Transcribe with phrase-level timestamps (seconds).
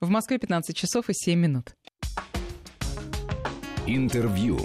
[0.00, 1.76] В Москве 15 часов и 7 минут.
[3.86, 4.58] Интервью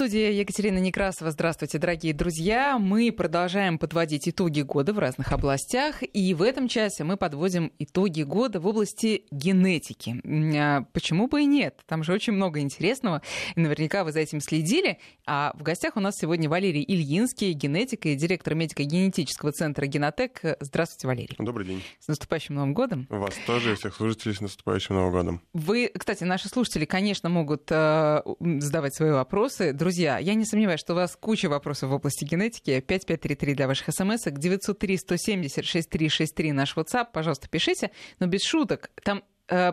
[0.00, 1.30] студии Екатерина Некрасова.
[1.30, 2.78] Здравствуйте, дорогие друзья.
[2.78, 5.96] Мы продолжаем подводить итоги года в разных областях.
[6.00, 10.22] И в этом часе мы подводим итоги года в области генетики.
[10.56, 11.80] А почему бы и нет?
[11.86, 13.20] Там же очень много интересного.
[13.56, 15.00] И наверняка вы за этим следили.
[15.26, 20.40] А в гостях у нас сегодня Валерий Ильинский, генетик и директор медико-генетического центра «Генотек».
[20.60, 21.36] Здравствуйте, Валерий.
[21.38, 21.82] Добрый день.
[21.98, 23.06] С наступающим Новым годом.
[23.10, 25.42] Вас тоже и всех слушателей с наступающим Новым годом.
[25.52, 29.74] Вы, кстати, наши слушатели, конечно, могут э, задавать свои вопросы.
[29.74, 32.78] Друзья, Друзья, я не сомневаюсь, что у вас куча вопросов в области генетики.
[32.78, 34.22] 5533 для ваших смс.
[34.24, 37.06] 903 170 6363 наш WhatsApp.
[37.12, 37.90] Пожалуйста, пишите.
[38.20, 38.88] Но без шуток.
[39.02, 39.72] Там э,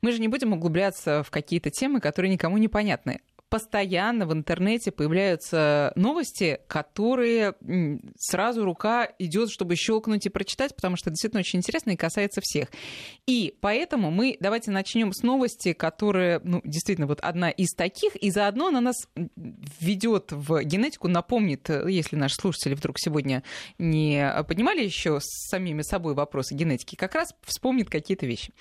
[0.00, 4.90] мы же не будем углубляться в какие-то темы, которые никому не понятны постоянно в интернете
[4.90, 7.54] появляются новости, которые
[8.16, 12.68] сразу рука идет, чтобы щелкнуть и прочитать, потому что действительно очень интересно и касается всех.
[13.26, 18.30] И поэтому мы давайте начнем с новости, которая ну, действительно вот одна из таких, и
[18.30, 18.96] заодно она нас
[19.80, 23.42] введет в генетику, напомнит, если наши слушатели вдруг сегодня
[23.78, 28.52] не поднимали еще с самими собой вопросы генетики, как раз вспомнит какие-то вещи.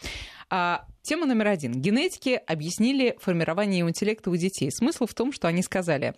[0.50, 1.73] А, тема номер один.
[1.73, 4.72] Генетики объяснили формирование интеллекта у детей.
[4.72, 6.16] Смысл в том, что они сказали,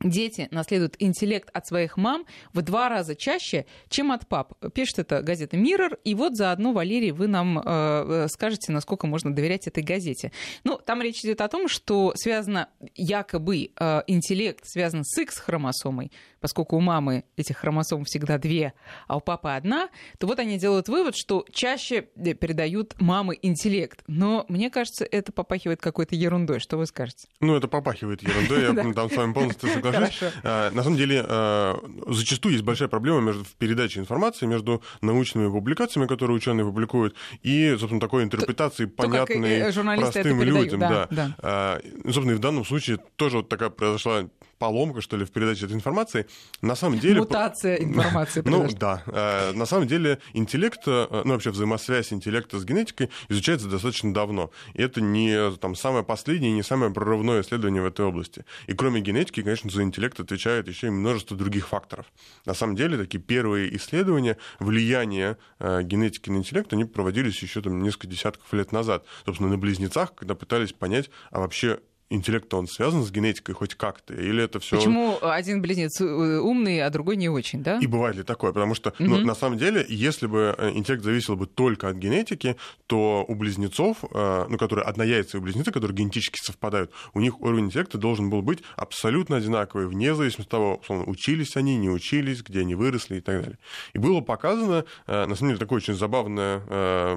[0.00, 4.52] Дети наследуют интеллект от своих мам в два раза чаще, чем от пап.
[4.72, 5.98] Пишет это газета Mirror.
[6.04, 10.30] И вот заодно, Валерий, вы нам э, э, скажете, насколько можно доверять этой газете.
[10.62, 16.76] Ну, там речь идет о том, что связано якобы э, интеллект связан с X-хромосомой, поскольку
[16.76, 18.74] у мамы этих хромосом всегда две,
[19.08, 19.88] а у папы одна,
[20.18, 24.04] то вот они делают вывод, что чаще э, передают мамы интеллект.
[24.06, 26.60] Но мне кажется, это попахивает какой-то ерундой.
[26.60, 27.26] Что вы скажете?
[27.40, 30.32] Ну, это попахивает ерундой, я там с вами полностью соглашусь.
[30.42, 35.50] А, на самом деле, а, зачастую есть большая проблема между, в передаче информации между научными
[35.50, 40.80] публикациями, которые ученые публикуют, и, собственно, такой интерпретацией, понятной простым людям.
[40.80, 41.36] Да, да.
[41.38, 45.66] А, собственно, и в данном случае тоже вот такая произошла поломка, что ли, в передаче
[45.66, 46.26] этой информации.
[46.62, 47.20] На самом деле...
[47.20, 48.42] Мутация информации.
[48.48, 49.02] Ну, да.
[49.06, 54.50] Э, на самом деле интеллект, э, ну, вообще взаимосвязь интеллекта с генетикой изучается достаточно давно.
[54.74, 58.44] И это не там, самое последнее, не самое прорывное исследование в этой области.
[58.66, 62.06] И кроме генетики, конечно, за интеллект отвечает еще и множество других факторов.
[62.46, 67.82] На самом деле, такие первые исследования влияния э, генетики на интеллект, они проводились еще там
[67.82, 69.04] несколько десятков лет назад.
[69.24, 71.80] Собственно, на близнецах, когда пытались понять, а вообще
[72.10, 74.14] интеллект он связан с генетикой хоть как-то?
[74.14, 74.76] Или это все...
[74.76, 77.78] Почему один близнец э, умный, а другой не очень, да?
[77.78, 78.52] И бывает ли такое?
[78.52, 79.04] Потому что, угу.
[79.04, 83.34] ну, на самом деле, если бы э, интеллект зависел бы только от генетики, то у
[83.34, 88.42] близнецов, э, ну, которые однояйцевые близнецы, которые генетически совпадают, у них уровень интеллекта должен был
[88.42, 93.16] быть абсолютно одинаковый, вне зависимости от того, условно, учились они, не учились, где они выросли
[93.16, 93.58] и так далее.
[93.92, 96.62] И было показано, на самом деле, такое очень забавное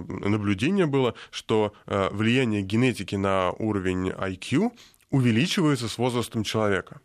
[0.07, 4.72] наблюдение было, что влияние генетики на уровень IQ
[5.12, 7.02] увеличивается с возрастом человека.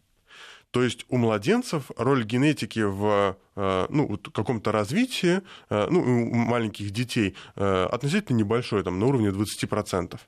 [0.71, 5.41] То есть у младенцев роль генетики в э, ну, каком-то развитии,
[5.71, 10.19] э, ну, у маленьких детей э, относительно небольшой, там, на уровне 20%.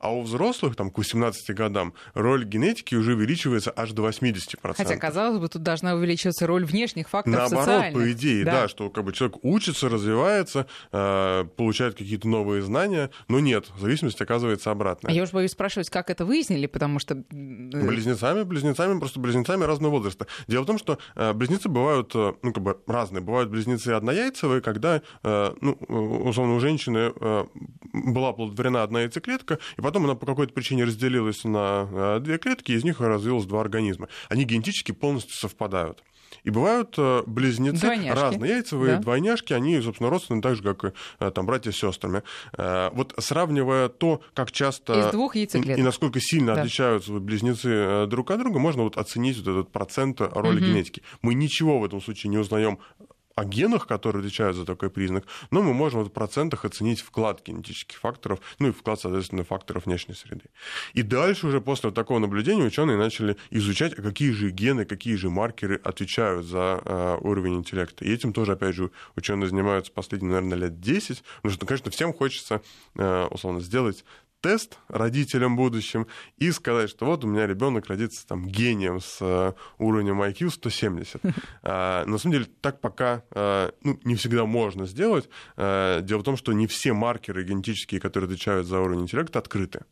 [0.00, 4.74] А у взрослых, там, к 18 годам, роль генетики уже увеличивается аж до 80%.
[4.76, 7.94] Хотя, казалось бы, тут должна увеличиваться роль внешних факторов Наоборот, социальных.
[7.94, 8.52] по идее, да.
[8.52, 14.20] да, что как бы, человек учится, развивается, э, получает какие-то новые знания, но нет, зависимость
[14.20, 15.12] оказывается обратная.
[15.12, 17.14] Я уж боюсь спрашивать, как это выяснили, потому что...
[17.14, 20.28] Э, близнецами, близнецами, просто близнецами разного возраста.
[20.46, 23.20] Дело в том, что э, близнецы бывают, э, ну, как бы разные.
[23.20, 27.44] Бывают близнецы однояйцевые, когда, э, ну, условно, у женщины э,
[27.92, 32.72] была плодотворена одна яйцеклетка, и Потом она по какой-то причине разделилась на э, две клетки,
[32.72, 34.08] из них развилось два организма.
[34.28, 36.04] Они генетически полностью совпадают.
[36.44, 38.20] И бывают э, близнецы двойняшки.
[38.20, 39.00] разные, яйцевые да.
[39.00, 40.88] двойняшки, они, собственно, родственны так же, как и
[41.20, 42.22] э, там, братья с сестрами.
[42.52, 46.60] Вот сравнивая то, как часто Из двух и, и насколько сильно да.
[46.60, 50.66] отличаются близнецы друг от друга, можно вот оценить вот этот процент роли угу.
[50.66, 51.02] генетики.
[51.22, 52.78] Мы ничего в этом случае не узнаем
[53.38, 57.98] о генах, которые отвечают за такой признак, но мы можем в процентах оценить вклад генетических
[57.98, 60.46] факторов, ну и вклад, соответственно, факторов внешней среды.
[60.94, 65.30] И дальше уже после такого наблюдения ученые начали изучать, а какие же гены, какие же
[65.30, 68.04] маркеры отвечают за э, уровень интеллекта.
[68.04, 72.12] И этим тоже, опять же, ученые занимаются последние, наверное, лет 10, потому что, конечно, всем
[72.12, 72.62] хочется,
[72.96, 74.04] э, условно, сделать
[74.40, 76.06] тест родителям будущим
[76.36, 81.22] и сказать, что вот у меня ребенок родится там гением с э, уровнем IQ 170.
[81.62, 85.28] А, на самом деле так пока а, ну, не всегда можно сделать.
[85.56, 89.84] А, дело в том, что не все маркеры генетические, которые отвечают за уровень интеллекта, открыты.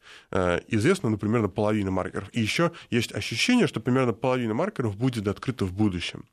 [0.68, 2.28] Известно, ну, примерно половина маркеров.
[2.32, 6.24] И еще есть ощущение, что примерно половина маркеров будет открыта в будущем.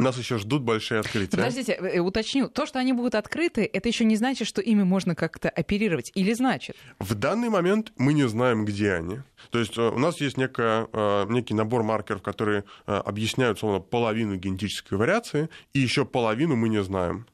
[0.00, 1.36] Нас еще ждут большие открытия.
[1.36, 2.48] Подождите, э, уточню.
[2.48, 6.10] То, что они будут открыты, это еще не значит, что ими можно как-то оперировать.
[6.14, 6.76] Или значит?
[6.98, 9.18] В данный момент мы не знаем, где они.
[9.50, 14.36] То есть э, у нас есть некая, э, некий набор маркеров, которые объясняют, словно, половину
[14.36, 17.26] генетической вариации, и еще половину мы не знаем.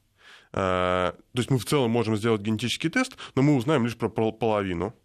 [0.51, 4.95] То есть мы в целом можем сделать генетический тест, но мы узнаем лишь про половину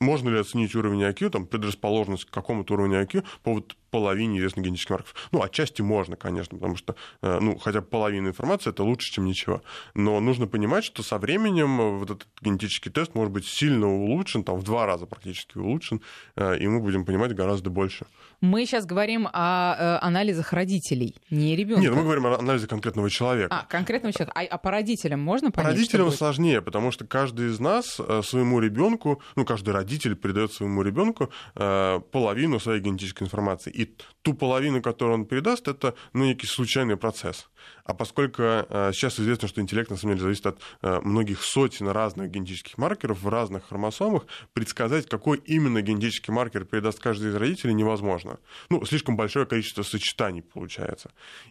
[0.00, 4.64] можно ли оценить уровень IQ, там, предрасположенность к какому-то уровню IQ по вот половине известных
[4.64, 5.14] генетических маркеров.
[5.30, 9.24] Ну, отчасти можно, конечно, потому что, э, ну, хотя бы половина информации это лучше, чем
[9.24, 9.62] ничего.
[9.94, 14.56] Но нужно понимать, что со временем вот этот генетический тест может быть сильно улучшен, там,
[14.56, 16.00] в два раза практически улучшен,
[16.34, 18.06] э, и мы будем понимать гораздо больше.
[18.40, 21.80] Мы сейчас говорим о э, анализах родителей, не ребенка.
[21.80, 23.56] Нет, мы говорим о анализе конкретного человека.
[23.56, 24.36] А, конкретного человека.
[24.36, 25.70] А, а по родителям можно понять?
[25.70, 30.82] По родителям сложнее, потому что каждый из нас своему ребенку, ну, каждый родитель передает своему
[30.82, 33.70] ребенку половину своей генетической информации.
[33.70, 33.83] И
[34.22, 37.48] ту половину, которую он передаст, это ну, некий случайный процесс.
[37.84, 41.88] А поскольку э, сейчас известно, что интеллект на самом деле зависит от э, многих сотен
[41.88, 47.74] разных генетических маркеров в разных хромосомах, предсказать, какой именно генетический маркер передаст каждый из родителей,
[47.74, 48.38] невозможно.
[48.70, 51.10] Ну, слишком большое количество сочетаний получается.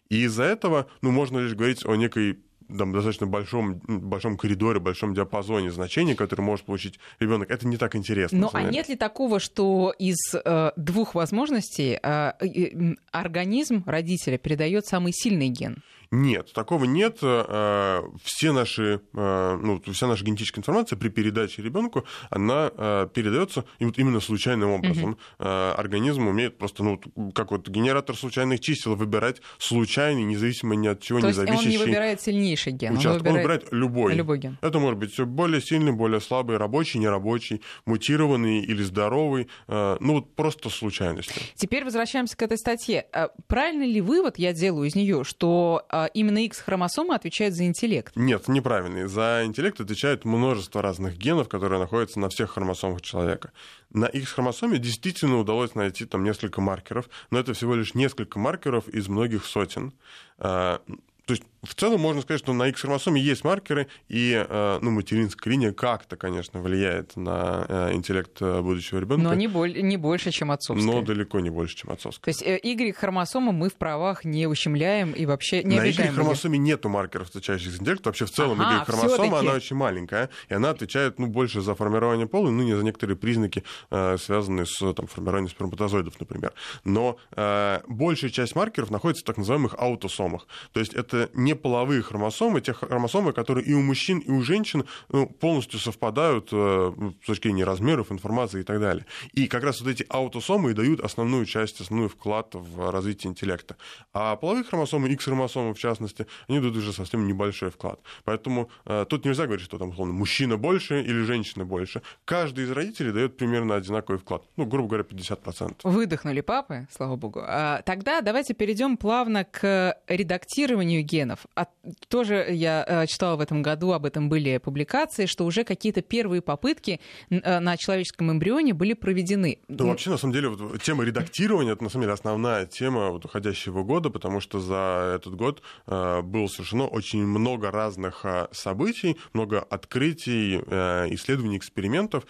[0.09, 2.39] И из-за этого ну, можно лишь говорить о некой
[2.77, 7.95] там, достаточно большом, большом коридоре, большом диапазоне значений, которые может получить ребенок, это не так
[7.95, 8.39] интересно.
[8.39, 14.85] Ну, а нет ли такого, что из э, двух возможностей э, э, организм родителя передает
[14.85, 15.83] самый сильный ген?
[16.13, 17.18] Нет, такого нет.
[17.24, 23.65] Э, все наши, э, ну, вся наша генетическая информация при передаче ребенку, она э, передается
[23.80, 25.18] именно случайным образом.
[25.39, 25.48] Угу.
[25.48, 27.01] Организм умеет просто, ну,
[27.33, 31.65] как вот генератор случайных чисел выбирать случайный, независимо ни от чего, То не зависящий.
[31.65, 33.25] он не выбирает сильнейший ген, участок.
[33.25, 34.13] он выбирает, он выбирает любой.
[34.13, 34.57] любой ген.
[34.62, 40.69] Это может быть более сильный, более слабый, рабочий, нерабочий, мутированный или здоровый, ну, вот просто
[40.69, 41.42] случайностью.
[41.56, 43.07] Теперь возвращаемся к этой статье.
[43.48, 48.15] Правильный ли вывод я делаю из нее, что именно X-хромосома отвечает за интеллект.
[48.15, 49.07] Нет, неправильный.
[49.07, 53.51] За интеллект отвечает множество разных генов, которые находятся на всех хромосомах человека.
[53.91, 59.07] На X-хромосоме действительно удалось найти там несколько маркеров, но это всего лишь несколько маркеров из
[59.07, 59.94] многих сотен.
[60.38, 60.81] А,
[61.25, 65.51] то есть в целом можно сказать, что на X-хромосоме есть маркеры, и э, ну, материнская
[65.51, 69.24] линия как-то, конечно, влияет на э, интеллект э, будущего ребенка.
[69.24, 70.86] Но не, боль, не больше, чем отцовская.
[70.86, 72.33] Но далеко не больше, чем отцовская.
[72.33, 76.10] То есть Y-хромосому мы в правах не ущемляем и вообще не на обижаем.
[76.10, 78.06] На Y-хромосоме нету маркеров, отвечающих за интеллект.
[78.06, 82.27] Вообще в целом ага, Y-хромосома, она очень маленькая, и она отвечает ну, больше за формирование
[82.27, 86.54] пола, ну не за некоторые признаки, связанные с там, формированием сперматозоидов, например.
[86.83, 90.48] Но э, большая часть маркеров находится в так называемых аутосомах.
[90.71, 94.85] То есть это не половые хромосомы, те хромосомы, которые и у мужчин, и у женщин
[95.09, 99.05] ну, полностью совпадают э, с точки зрения размеров, информации и так далее.
[99.33, 103.77] И как раз вот эти аутосомы и дают основную часть, основной вклад в развитие интеллекта.
[104.13, 107.99] А половые хромосомы, X-хромосомы в частности, они дают уже совсем небольшой вклад.
[108.23, 112.01] Поэтому э, тут нельзя говорить, что там, условно, мужчина больше или женщина больше.
[112.25, 114.44] Каждый из родителей дает примерно одинаковый вклад.
[114.57, 115.77] Ну, грубо говоря, 50%.
[115.83, 117.41] Выдохнули папы, слава богу.
[117.45, 121.43] А, тогда давайте перейдем плавно к редактированию генов.
[121.56, 121.68] А
[122.07, 126.42] тоже я э, читала в этом году, об этом были публикации, что уже какие-то первые
[126.42, 127.00] попытки
[127.30, 129.60] э, на человеческом эмбрионе были проведены.
[129.68, 133.25] Да, вообще, на самом деле, вот, тема редактирования, это, на самом деле, основная тема вот,
[133.25, 139.18] уходящего года, потому что за этот год э, было совершено очень много разных э, событий,
[139.34, 142.25] много открытий, э, исследований, экспериментов,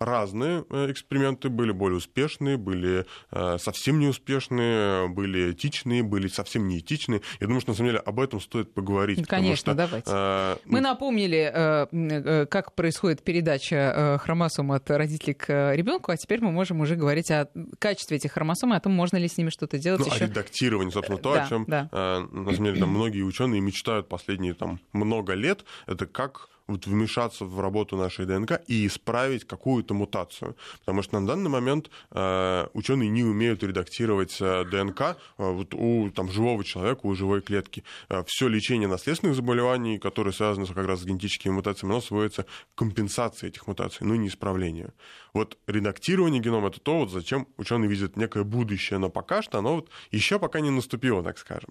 [0.00, 7.20] разные э, эксперименты, были более успешные, были э, совсем неуспешные, были этичные, были совсем неэтичные.
[7.38, 9.26] Я думаю, что на самом деле об этом стоит поговорить.
[9.26, 10.10] Конечно, что, давайте.
[10.10, 16.80] Э, Мы напомнили, как происходит передача хромосом от родителей к ребенку, а теперь мы можем
[16.80, 20.00] уже говорить о качестве этих хромосом и о том, можно ли с ними что-то делать.
[20.00, 20.24] Ну, еще.
[20.24, 21.88] о редактировании, собственно, то, да, о чем да.
[21.92, 25.64] на самом деле там, многие ученые мечтают последние там, много лет.
[25.86, 30.56] Это как вот вмешаться в работу нашей ДНК и исправить какую-то мутацию.
[30.80, 36.10] Потому что на данный момент э, ученые не умеют редактировать э, ДНК э, вот у
[36.10, 37.84] там, живого человека, у живой клетки.
[38.08, 42.78] Э, все лечение наследственных заболеваний, которые связаны как раз с генетическими мутациями, оно сводится к
[42.78, 44.92] компенсации этих мутаций, но не исправлению.
[45.34, 49.76] Вот редактирование генома это то, вот зачем ученые видят некое будущее, но пока что оно
[49.76, 51.70] вот еще пока не наступило, так скажем.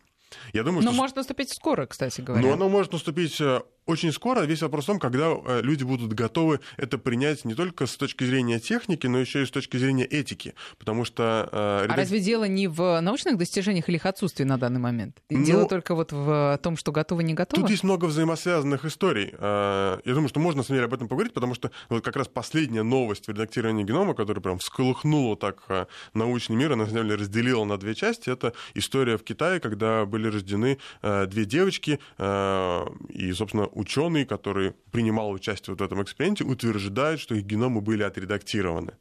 [0.53, 0.97] Я думаю, но что...
[0.97, 2.45] может наступить скоро, кстати говоря.
[2.45, 6.13] Но оно может наступить э, очень скоро весь вопрос в том, когда э, люди будут
[6.13, 10.05] готовы это принять не только с точки зрения техники, но еще и с точки зрения
[10.05, 10.53] этики.
[10.77, 11.49] Потому что...
[11.51, 11.97] Э, редак...
[11.97, 15.17] А разве дело не в научных достижениях или их отсутствии на данный момент?
[15.29, 17.63] Ну, дело только вот в том, что готово, не готово?
[17.63, 19.33] Тут есть много взаимосвязанных историй.
[19.33, 22.15] Э, я думаю, что можно, на самом деле, об этом поговорить, потому что вот как
[22.15, 26.89] раз последняя новость в редактировании генома, которая прям всколыхнула так э, научный мир, она, на
[26.89, 28.29] самом деле, разделила на две части.
[28.29, 35.75] Это история в Китае, когда были рождены две девочки, и, собственно, ученый, который принимал участие
[35.75, 38.93] в этом эксперименте, утверждает, что их геномы были отредактированы.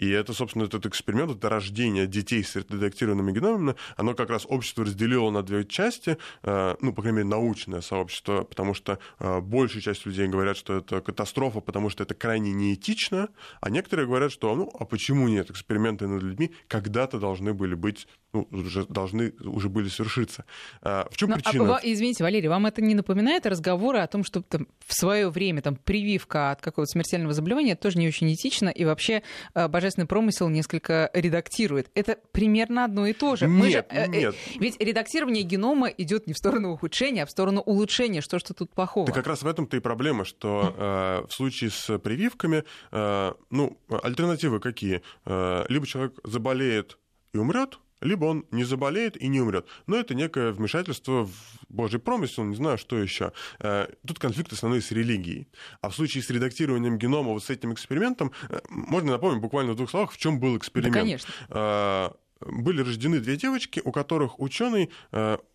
[0.00, 4.86] И это, собственно, этот эксперимент, это рождение детей с редактированными геномами, оно как раз общество
[4.86, 9.82] разделило на две части, э, ну, по крайней мере, научное сообщество, потому что э, большая
[9.82, 13.28] часть людей говорят, что это катастрофа, потому что это крайне неэтично,
[13.60, 18.08] а некоторые говорят, что, ну, а почему нет, эксперименты над людьми когда-то должны были быть,
[18.32, 20.44] ну, уже должны уже были свершиться.
[20.82, 21.76] Э, в чем Но, ну, а причина?
[21.76, 25.62] А, извините, Валерий, вам это не напоминает разговоры о том, что там, в свое время
[25.62, 29.22] там прививка от какого-то смертельного заболевания тоже не очень этично, и вообще
[29.54, 31.90] божественное божественный промысел несколько редактирует.
[31.94, 33.46] Это примерно одно и то же.
[33.46, 34.34] Нет, Мы же, э, э, нет.
[34.56, 38.20] Ведь редактирование генома идет не в сторону ухудшения, а в сторону улучшения.
[38.20, 39.06] Что что тут плохого?
[39.06, 43.78] Да как раз в этом-то и проблема, что э, в случае с прививками, э, ну,
[44.02, 45.02] альтернативы какие?
[45.26, 46.98] Э, либо человек заболеет
[47.32, 49.66] и умрет, либо он не заболеет и не умрет.
[49.86, 51.32] Но это некое вмешательство в
[51.68, 53.32] Божий промысел, не знаю, что еще.
[53.60, 55.48] Э, тут конфликт основной с религией.
[55.80, 59.76] А в случае с редактированием генома вот с этим экспериментом, э, можно напомнить буквально в
[59.76, 60.94] двух словах, в чем был эксперимент.
[60.94, 61.32] Да, конечно.
[61.50, 64.90] Э, были рождены две девочки, у которых ученый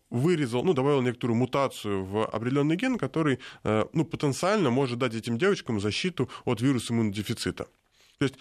[0.08, 5.80] вырезал, ну, добавил некоторую мутацию в определенный ген, который, ну, потенциально может дать этим девочкам
[5.80, 7.66] защиту от вируса иммунодефицита.
[8.18, 8.36] То есть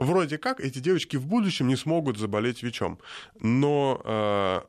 [0.00, 2.98] вроде как эти девочки в будущем не смогут заболеть ВИЧом.
[3.38, 4.60] Но э,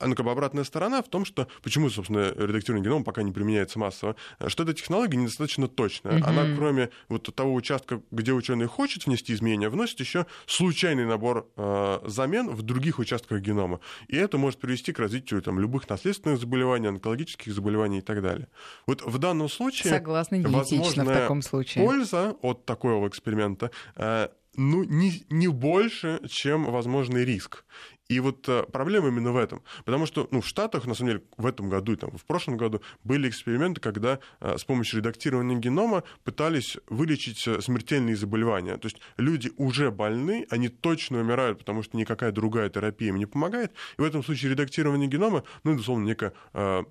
[0.00, 3.78] ну, как бы обратная сторона в том, что почему, собственно, редактирование генома пока не применяется
[3.78, 4.16] массово,
[4.46, 6.18] что эта технология недостаточно точная.
[6.18, 6.24] Mm-hmm.
[6.24, 12.00] Она, кроме вот того участка, где ученый хочет внести изменения, вносит еще случайный набор э,
[12.04, 13.80] замен в других участках генома.
[14.06, 18.48] И это может привести к развитию там, любых наследственных заболеваний, онкологических заболеваний и так далее.
[18.86, 19.92] Вот в данном случае...
[19.92, 21.84] Согласна, возможно, в таком случае.
[21.84, 27.64] польза от такого эксперимента э, ну, не, не больше, чем возможный риск.
[28.08, 29.62] И вот э, проблема именно в этом.
[29.84, 32.56] Потому что ну, в Штатах, на самом деле, в этом году и там, в прошлом
[32.56, 38.76] году были эксперименты, когда э, с помощью редактирования генома пытались вылечить э, смертельные заболевания.
[38.76, 43.26] То есть люди уже больны, они точно умирают, потому что никакая другая терапия им не
[43.26, 43.72] помогает.
[43.98, 46.32] И в этом случае редактирование генома, ну, условно, некая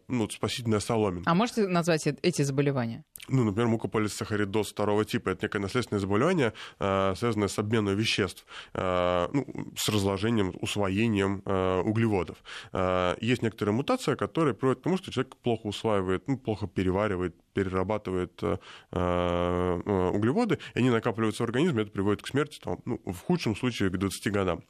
[0.07, 1.29] ну, спасительная соломинка.
[1.29, 3.03] А можете назвать эти заболевания?
[3.27, 5.29] Ну, например, мукополисахаридоз второго типа.
[5.29, 12.38] Это некое наследственное заболевание, связанное с обменом веществ, ну, с разложением, усвоением усвоением э, углеводов.
[12.74, 17.35] Э, есть некоторая мутация, которая приводит к тому, что человек плохо усваивает, ну, плохо переваривает,
[17.53, 19.81] перерабатывает э,
[20.13, 23.89] углеводы, и они накапливаются в организме, это приводит к смерти, там, ну, в худшем случае,
[23.89, 24.63] к 20 годам.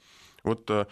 [0.44, 0.86] Вот э,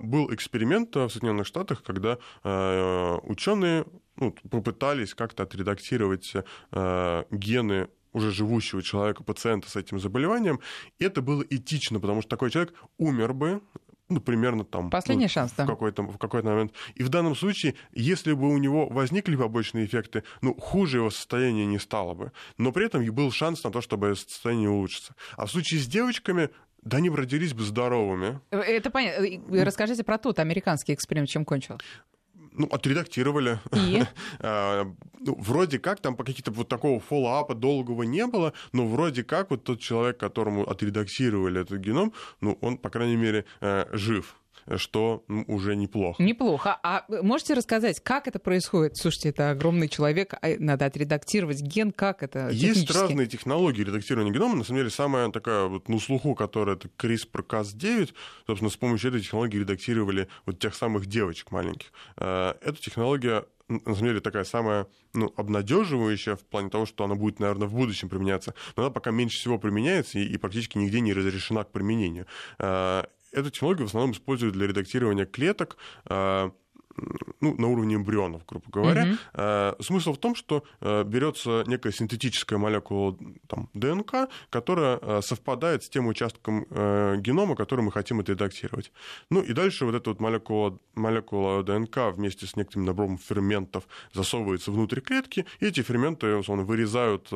[0.00, 3.84] был эксперимент в Соединенных Штатах, когда э, ученые
[4.16, 6.32] ну, попытались как-то отредактировать
[6.72, 10.60] э, гены уже живущего человека, пациента с этим заболеванием,
[10.98, 13.60] и это было этично, потому что такой человек умер бы,
[14.10, 14.90] ну, примерно там...
[14.90, 15.64] Последний ну, шанс, да.
[15.64, 16.72] В какой-то, в какой-то момент.
[16.94, 21.66] И в данном случае, если бы у него возникли побочные эффекты, ну, хуже его состояние
[21.66, 22.32] не стало бы.
[22.58, 25.14] Но при этом и был шанс на то, чтобы состояние улучшится.
[25.36, 26.50] А в случае с девочками,
[26.82, 28.40] да они бы родились бы здоровыми.
[28.50, 29.24] Э, это понятно.
[29.24, 31.78] Э, расскажите про тот американский эксперимент, чем кончил
[32.52, 33.58] ну, отредактировали.
[33.72, 34.02] И?
[34.42, 34.90] А,
[35.20, 39.50] ну, вроде как там по каких-то вот такого фоллоуапа долгого не было, но вроде как
[39.50, 44.39] вот тот человек, которому отредактировали этот геном, ну, он, по крайней мере, э, жив
[44.76, 46.22] что ну, уже неплохо.
[46.22, 46.78] Неплохо.
[46.82, 48.96] А можете рассказать, как это происходит?
[48.96, 54.56] Слушайте, это огромный человек, а надо отредактировать ген, как это Есть разные технологии редактирования генома.
[54.56, 58.12] На самом деле, самая такая вот на слуху, которая это CRISPR-Cas9,
[58.46, 61.92] собственно, с помощью этой технологии редактировали вот тех самых девочек маленьких.
[62.16, 67.14] Э, эта технология на самом деле такая самая ну, обнадеживающая в плане того, что она
[67.14, 71.00] будет, наверное, в будущем применяться, но она пока меньше всего применяется и, и практически нигде
[71.00, 72.26] не разрешена к применению.
[73.32, 76.52] Эту технологию в основном используют для редактирования клеток, а,
[77.40, 79.16] ну, на уровне эмбрионов, грубо говоря.
[79.34, 79.82] Mm-hmm.
[79.82, 83.16] Смысл в том, что э, берется некая синтетическая молекула
[83.46, 88.92] там, ДНК, которая э, совпадает с тем участком э, генома, который мы хотим отредактировать.
[89.30, 94.70] Ну и дальше вот эта вот молекула, молекула ДНК вместе с некоторым набором ферментов засовывается
[94.70, 97.28] внутрь клетки, и эти ферменты, условно, вырезают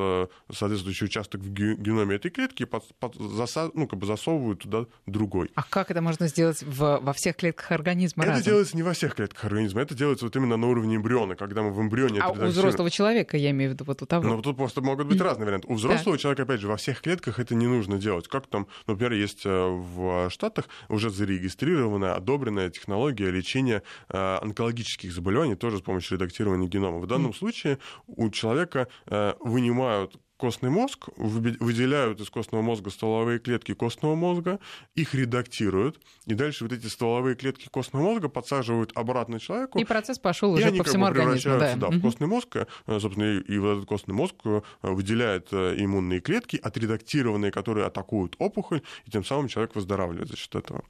[0.52, 4.87] соответствующий участок в геноме этой клетки и под, под, заса, ну, как бы засовывают туда
[5.06, 5.50] другой.
[5.54, 8.25] А как это можно сделать в, во всех клетках организма?
[8.25, 8.44] Это разом?
[8.44, 9.80] делается не во всех клетках организма организма.
[9.80, 12.20] Это делается вот именно на уровне эмбриона, когда мы в эмбрионе...
[12.20, 14.26] А у взрослого человека, я имею в виду, вот у того?
[14.26, 15.68] Ну, тут просто могут быть разные варианты.
[15.68, 18.28] У взрослого человека, опять же, во всех клетках это не нужно делать.
[18.28, 25.54] Как там, например, есть э, в Штатах уже зарегистрированная, одобренная технология лечения э, онкологических заболеваний,
[25.54, 26.99] тоже с помощью редактирования генома.
[26.99, 33.73] В данном случае у человека э, вынимают костный мозг, выделяют из костного мозга стволовые клетки
[33.75, 34.59] костного мозга,
[34.95, 39.79] их редактируют, и дальше вот эти стволовые клетки костного мозга подсаживают обратно человеку.
[39.79, 41.59] И процесс пошел уже по всему организму.
[41.59, 41.97] Да, да угу.
[41.97, 46.59] в костный мозг, э, собственно, и вот этот костный мозг э, выделяет э, иммунные клетки,
[46.62, 50.85] отредактированные, которые атакуют опухоль, и тем самым человек выздоравливает за счет этого.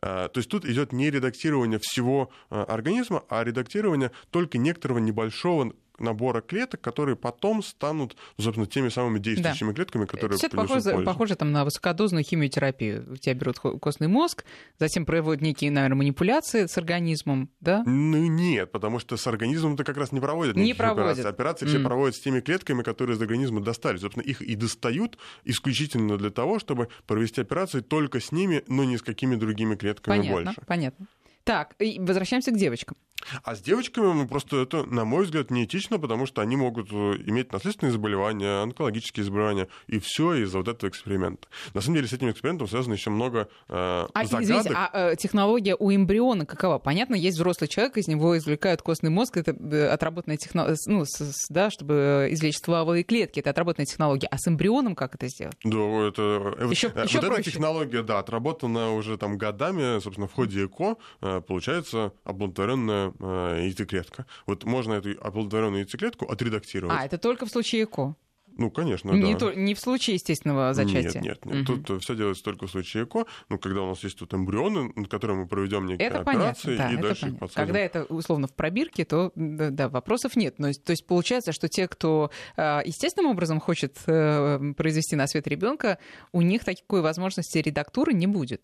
[0.00, 6.80] То есть тут идет не редактирование всего организма, а редактирование только некоторого небольшого набора клеток,
[6.80, 9.74] которые потом станут, собственно, теми самыми действующими да.
[9.74, 13.06] клетками, которые Все это похоже, похоже там, на высокодозную химиотерапию.
[13.12, 14.44] У тебя берут костный мозг,
[14.78, 17.82] затем проводят некие, наверное, манипуляции с организмом, да?
[17.84, 21.18] Ну, нет, потому что с организмом это как раз не проводят не проводят.
[21.18, 21.28] операции.
[21.28, 21.68] Операции mm.
[21.68, 23.96] все проводят с теми клетками, которые из организма достали.
[23.98, 28.96] Собственно, их и достают исключительно для того, чтобы провести операции только с ними, но не
[28.96, 30.62] с какими другими клетками понятно, больше.
[30.66, 31.06] Понятно.
[31.46, 32.96] Так, возвращаемся к девочкам.
[33.44, 36.94] А с девочками ну, просто это, на мой взгляд, неэтично, потому что они могут э,
[37.26, 41.48] иметь наследственные заболевания, онкологические заболевания, и все из-за вот этого эксперимента.
[41.72, 44.42] На самом деле с этим экспериментом связано еще много э, а, загадок.
[44.42, 46.78] Извините, а э, технология у эмбриона какова?
[46.78, 51.46] Понятно, есть взрослый человек, из него извлекают костный мозг, это э, отработанная технология, ну, с,
[51.48, 54.26] да, чтобы извлечь стволовые клетки, это отработанная технология.
[54.28, 55.56] А с эмбрионом как это сделать?
[55.64, 56.56] Да, это...
[56.70, 57.40] Еще, вот еще вот проще.
[57.40, 60.96] эта технология, да, отработана уже там годами, собственно, в ходе ЭКО
[61.40, 64.26] получается оплодотворенная э, яйцеклетка.
[64.46, 66.96] Вот можно эту оплодотворенную яйцеклетку отредактировать.
[66.98, 68.16] А, это только в случае ЭКО?
[68.58, 69.38] Ну, конечно, не да.
[69.38, 71.20] То, не в случае естественного зачатия?
[71.20, 71.70] Нет, нет, нет.
[71.70, 71.82] Угу.
[71.82, 73.26] Тут все делается только в случае ЭКО.
[73.50, 76.88] Ну, когда у нас есть тут эмбрионы, над которыми мы проведем некие это операции, понятно,
[76.88, 77.34] да, и дальше понятно.
[77.34, 77.66] их подсадим.
[77.66, 80.58] Когда это, условно, в пробирке, то, да, вопросов нет.
[80.58, 85.46] Но, то есть получается, что те, кто э, естественным образом хочет э, произвести на свет
[85.46, 85.98] ребенка,
[86.32, 88.62] у них такой возможности редактуры не будет.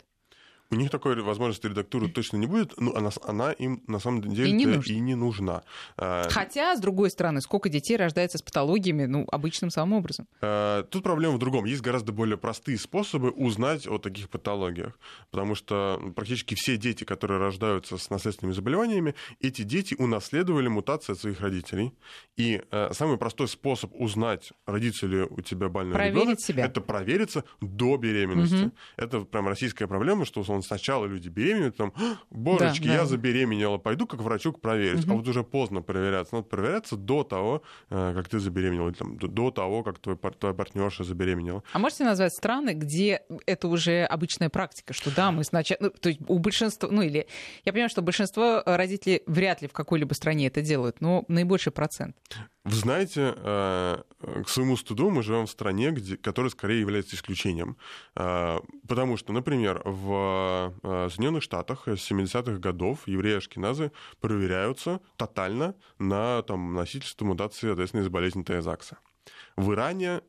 [0.71, 4.49] У них такой возможности редактуры точно не будет, но она, она им на самом деле
[4.49, 5.63] и не, и не нужна.
[5.97, 10.27] А, Хотя, с другой стороны, сколько детей рождается с патологиями, ну, обычным самым образом?
[10.41, 11.65] А, тут проблема в другом.
[11.65, 14.97] Есть гораздо более простые способы узнать о таких патологиях.
[15.29, 21.19] Потому что практически все дети, которые рождаются с наследственными заболеваниями, эти дети унаследовали мутации от
[21.19, 21.93] своих родителей.
[22.35, 27.97] И э, самый простой способ узнать, родится ли у тебя больной ребенок, это провериться до
[27.97, 28.65] беременности.
[28.65, 28.71] Угу.
[28.97, 31.93] Это прям российская проблема, что он сначала люди беременеют, там,
[32.29, 33.05] божечки, да, я да.
[33.05, 35.05] забеременела, пойду как врачу проверить.
[35.05, 35.13] Угу.
[35.13, 36.35] А вот уже поздно проверяться.
[36.35, 40.53] Надо проверяться до того, э, как ты забеременела, или там, до того, как твой, твоя
[40.53, 41.63] партнерша забеременела.
[41.73, 45.77] А можете назвать страны, где это уже обычная практика, что да, мы сначала...
[45.81, 46.89] Ну, то есть у большинства...
[46.89, 47.27] Ну, или...
[47.65, 52.15] Я понимаю, что большинство родителей вряд ли в какой-либо стране это делают, но наибольший процент.
[52.65, 54.03] Вы знаете, э,
[54.45, 57.75] к своему стыду мы живем в стране, где, которая скорее является исключением.
[58.15, 65.75] Э, потому что, например, в э, Соединенных Штатах с 70-х годов евреи ашкеназы проверяются тотально
[65.99, 68.97] на там, носительство мутации ответственной за болезнь Tay-Закса.
[69.57, 70.21] В Иране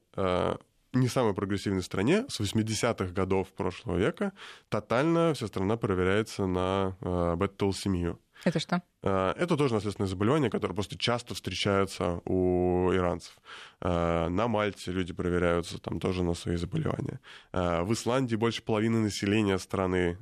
[0.92, 4.32] не самой прогрессивной стране с 80-х годов прошлого века
[4.68, 6.96] тотально вся страна проверяется на
[7.36, 8.20] бета-толсемию.
[8.44, 8.82] Это что?
[9.02, 13.36] Э, это тоже наследственное заболевание, которое просто часто встречается у иранцев.
[13.80, 17.20] Э, на Мальте люди проверяются там тоже на свои заболевания.
[17.52, 20.18] Э, в Исландии больше половины населения страны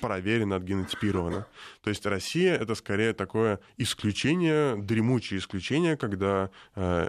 [0.00, 1.46] проверено, отгенотипировано.
[1.82, 6.50] То есть Россия— это скорее такое исключение, дремучее исключение, когда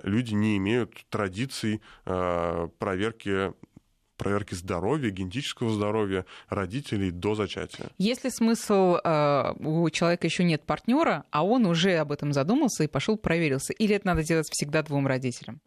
[0.03, 3.53] люди не имеют традиций проверки
[4.21, 7.87] проверки здоровья, генетического здоровья родителей до зачатия.
[7.97, 12.83] Есть ли смысл, э, у человека еще нет партнера, а он уже об этом задумался
[12.83, 13.73] и пошел проверился?
[13.73, 15.59] Или это надо делать всегда двум родителям?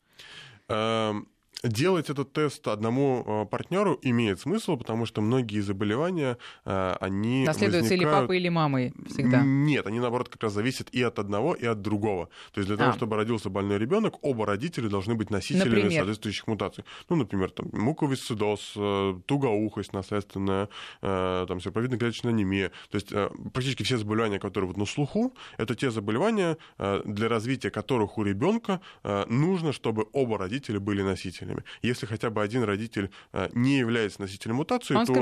[0.69, 1.27] Эм,
[1.65, 7.91] Делать этот тест одному э, партнеру имеет смысл, потому что многие заболевания, э, они Наследуются
[7.91, 8.03] возникают...
[8.03, 9.41] или папой, или мамой всегда?
[9.43, 12.29] Нет, они, наоборот, как раз зависят и от одного, и от другого.
[12.53, 12.93] То есть для того, а.
[12.93, 15.93] чтобы родился больной ребенок, оба родителя должны быть носителями например?
[15.93, 16.85] соответствующих мутаций.
[17.09, 20.69] Ну, например, там, муковисцидоз, э, тугоухость наследственная,
[21.01, 22.73] там, серповидно-клеточная анемия.
[22.91, 23.09] То есть
[23.53, 28.81] практически все заболевания, которые вот на слуху, это те заболевания, для развития которых у ребенка
[29.29, 31.65] нужно, чтобы оба родителя были носителями носителями.
[31.83, 35.13] Если хотя бы один родитель э, не является носителем мутации, Он то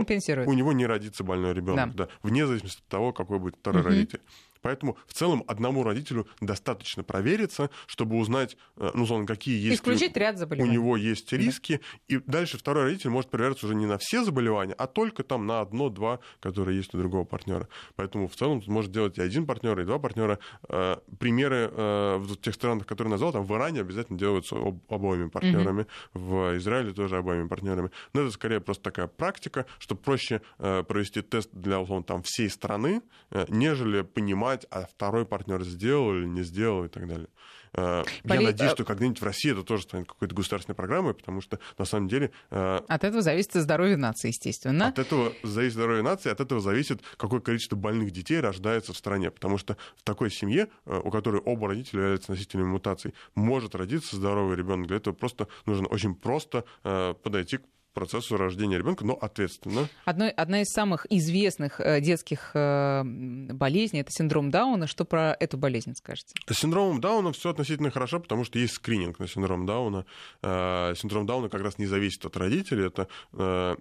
[0.46, 2.04] у него не родится больной ребенок, да.
[2.04, 3.90] Да, вне зависимости от того, какой будет второй угу.
[3.90, 4.20] родитель.
[4.62, 10.16] Поэтому в целом одному родителю достаточно провериться, чтобы узнать, э, ну, условно, какие есть Исключить
[10.16, 11.80] ряд у него есть риски.
[12.08, 12.16] Да.
[12.16, 15.60] И дальше второй родитель может проверяться уже не на все заболевания, а только там на
[15.60, 17.68] одно-два, которые есть у другого партнера.
[17.96, 20.38] Поэтому в целом может делать и один партнер, и два партнера.
[20.68, 24.56] Э, примеры э, в тех странах, которые назвал, там в Иране обязательно делаются
[24.88, 26.24] обоими партнерами, угу.
[26.24, 27.90] в Израиле тоже обоими партнерами.
[28.14, 33.02] Но это скорее просто такая практика, чтобы проще провести тест для, условно, там всей страны,
[33.48, 37.28] нежели понимать, а второй партнер сделал или не сделал и так далее.
[37.74, 38.04] Боле...
[38.24, 41.84] Я надеюсь, что когда-нибудь в России это тоже станет какой-то государственной программой, потому что на
[41.86, 42.30] самом деле...
[42.50, 44.88] Э, от этого зависит здоровье нации, естественно.
[44.88, 49.30] От этого зависит здоровье нации, от этого зависит, какое количество больных детей рождается в стране.
[49.30, 54.16] Потому что в такой семье, э, у которой оба родителя являются носителями мутаций, может родиться
[54.16, 54.88] здоровый ребенок.
[54.88, 59.88] Для этого просто нужно очень просто э, подойти к процессу рождения ребенка, но ответственно.
[60.04, 64.86] Одной, одна из самых известных э, детских э, болезней это синдром Дауна.
[64.86, 66.34] Что про эту болезнь скажете?
[66.48, 70.06] С синдромом Дауна все относительно хорошо, потому что есть скрининг на синдром Дауна.
[70.42, 72.86] Э, синдром Дауна как раз не зависит от родителей.
[72.86, 73.08] Это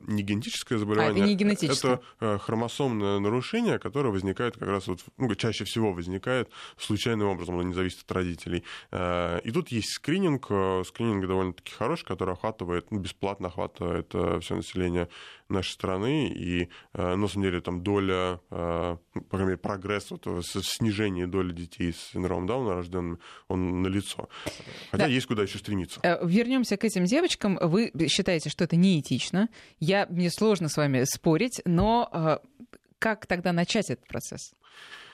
[0.07, 1.13] не генетическое заболевание.
[1.13, 1.99] А, это не генетическое.
[2.19, 7.63] Это хромосомное нарушение, которое возникает как раз вот, ну, чаще всего возникает случайным образом, оно
[7.63, 8.63] не зависит от родителей.
[8.91, 10.45] И тут есть скрининг.
[10.85, 15.07] Скрининг довольно-таки хороший, который охватывает, ну, бесплатно охватывает это все население
[15.49, 20.25] нашей страны, и э, на самом деле там доля, э, по крайней мере, прогресс вот,
[20.25, 24.29] в снижении доли детей с синдромом Дауна рожденными, он налицо.
[24.91, 25.09] Хотя да.
[25.09, 25.99] есть куда еще стремиться.
[26.03, 27.57] Э, Вернемся к этим девочкам.
[27.61, 29.49] Вы считаете, что это неэтично.
[29.79, 32.39] Я, мне сложно с вами спорить, но
[32.99, 34.53] как тогда начать этот процесс?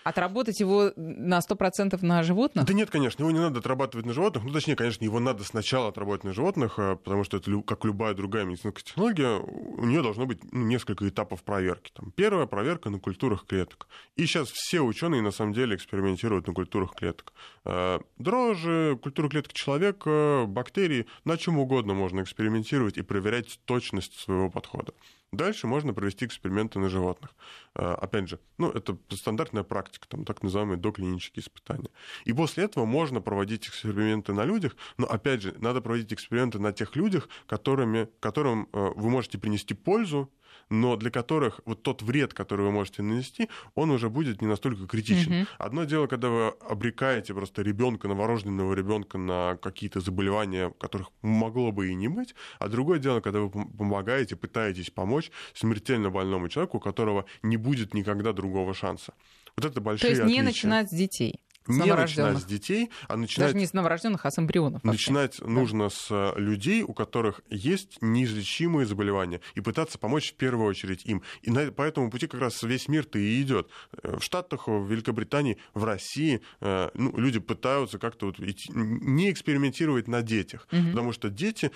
[0.08, 2.64] Отработать его на 100% на животных?
[2.64, 4.46] Да нет, конечно, его не надо отрабатывать на животных.
[4.46, 8.14] Ну, точнее, конечно, его надо сначала отработать на животных, э, потому что это, как любая
[8.14, 11.92] другая медицинская технология, у нее должно быть ну, несколько этапов проверки.
[11.94, 13.90] Там, первая проверка на культурах клеток.
[14.16, 17.34] И сейчас все ученые, на самом деле, экспериментируют на культурах клеток.
[17.66, 24.50] Э, дрожжи, культуру клеток человека, бактерии, на чем угодно можно экспериментировать и проверять точность своего
[24.50, 24.94] подхода.
[25.34, 27.36] Дальше можно провести эксперименты на животных.
[27.76, 31.90] Э, опять же, ну, это стандартная практика, там, так называемые доклинические испытания.
[32.24, 36.72] И после этого можно проводить эксперименты на людях, но, опять же, надо проводить эксперименты на
[36.72, 40.32] тех людях, которыми, которым э, вы можете принести пользу
[40.70, 44.88] но для которых вот тот вред, который вы можете нанести, он уже будет не настолько
[44.88, 45.42] критичен.
[45.42, 45.48] Угу.
[45.58, 51.90] Одно дело, когда вы обрекаете просто ребенка, новорожденного ребенка на какие-то заболевания, которых могло бы
[51.90, 56.82] и не быть, а другое дело, когда вы помогаете, пытаетесь помочь смертельно больному человеку, у
[56.82, 59.14] которого не будет никогда другого шанса.
[59.56, 60.44] Вот это большие То есть не отличия.
[60.44, 63.50] начинать с детей не начинать с детей, а начинать...
[63.50, 64.84] Даже не с новорожденных, а с эмбрионов.
[64.84, 65.54] Начинать вообще.
[65.54, 65.90] нужно да.
[65.90, 71.22] с э, людей, у которых есть неизлечимые заболевания, и пытаться помочь в первую очередь им.
[71.42, 73.70] И на, по этому пути как раз весь мир-то и идет.
[74.04, 80.08] Э, в Штатах, в Великобритании, в России э, ну, люди пытаются как-то вот не экспериментировать
[80.08, 80.90] на детях, угу.
[80.90, 81.72] потому что дети,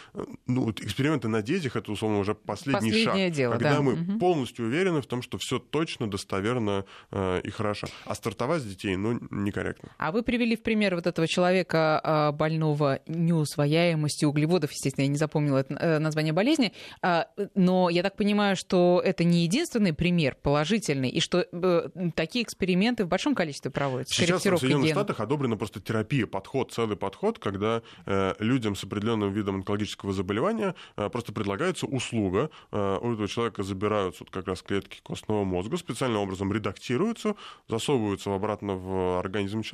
[0.48, 3.82] ну, вот эксперименты на детях, это, условно, уже последний Последнее шаг, дело, когда да.
[3.82, 4.20] мы угу.
[4.20, 7.88] полностью уверены в том, что все точно, достоверно и хорошо.
[8.06, 9.81] А стартовать с детей, ну, некорректно.
[9.98, 15.18] А вы привели в пример вот этого человека а, больного неусвояемостью углеводов, естественно, я не
[15.18, 20.36] запомнила это э, название болезни, а, но я так понимаю, что это не единственный пример
[20.42, 24.16] положительный, и что э, такие эксперименты в большом количестве проводятся.
[24.16, 29.32] Сейчас в Соединенных Штатах одобрена просто терапия, подход, целый подход, когда э, людям с определенным
[29.32, 35.44] видом онкологического заболевания просто предлагается услуга, у этого человека забираются вот как раз клетки костного
[35.44, 37.36] мозга, специальным образом редактируются,
[37.68, 39.71] засовываются обратно в организм человека,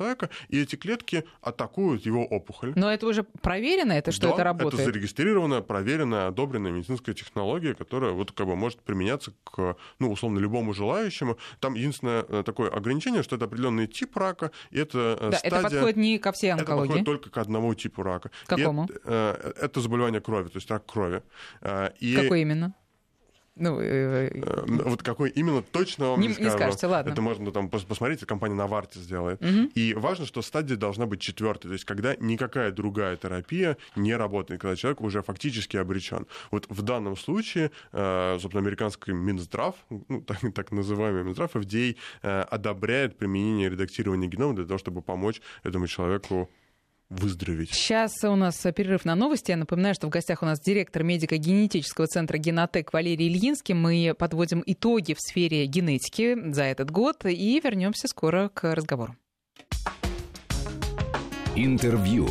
[0.48, 2.72] и эти клетки атакуют его опухоль.
[2.76, 4.74] Но это уже проверено, это что да, это работает?
[4.74, 10.38] это зарегистрированная, проверенная, одобренная медицинская технология, которая вот как бы может применяться к, ну, условно,
[10.38, 11.38] любому желающему.
[11.60, 15.58] Там единственное э, такое ограничение, что это определенный тип рака, и это э, да, стадия...
[15.58, 16.72] это подходит не ко всей онкологии.
[16.72, 18.30] Это подходит только к одному типу рака.
[18.46, 18.84] Какому?
[18.84, 21.22] И это, э, это заболевание крови, то есть рак крови.
[22.00, 22.16] И...
[22.16, 22.74] Какой именно?
[23.58, 26.50] Ну, э, э, вот какой именно точно вам не, не скажу.
[26.50, 27.10] Не скажете, ладно.
[27.10, 29.42] Это можно там посмотреть, компания Novartis сделает.
[29.42, 29.70] Угу.
[29.74, 34.60] И важно, что стадия должна быть четвертой, то есть когда никакая другая терапия не работает,
[34.60, 36.26] когда человек уже фактически обречен.
[36.50, 39.74] Вот в данном случае, э, собственно, американский Минздрав,
[40.08, 45.86] ну, так, так называемый Минздрав, FDA, одобряет применение редактирования генома для того, чтобы помочь этому
[45.86, 46.50] человеку
[47.10, 47.72] выздороветь.
[47.72, 49.50] Сейчас у нас перерыв на новости.
[49.50, 53.74] Я напоминаю, что в гостях у нас директор медико-генетического центра «Генотек» Валерий Ильинский.
[53.74, 59.16] Мы подводим итоги в сфере генетики за этот год и вернемся скоро к разговору.
[61.56, 62.28] Интервью.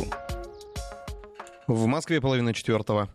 [1.66, 3.10] В Москве половина четвертого.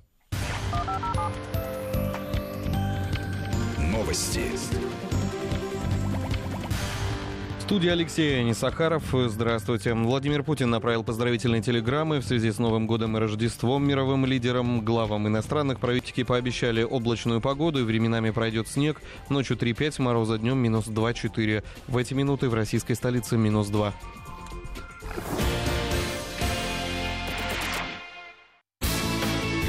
[3.79, 4.41] Новости
[7.73, 9.03] студии Алексей Несахаров.
[9.11, 9.95] Здравствуйте.
[9.95, 14.85] Владимир Путин направил поздравительные телеграммы в связи с Новым годом и Рождеством мировым лидерам.
[14.85, 19.01] Главам иностранных правительки пообещали облачную погоду и временами пройдет снег.
[19.29, 21.63] Ночью 3-5, мороза днем минус 2-4.
[21.87, 23.91] В эти минуты в российской столице минус 2.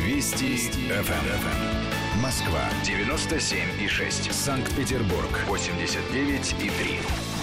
[0.06, 0.56] Вести.
[0.58, 2.20] ФМ.
[2.22, 4.30] Москва 97 и 6.
[4.30, 7.33] Санкт-Петербург 89 и 3.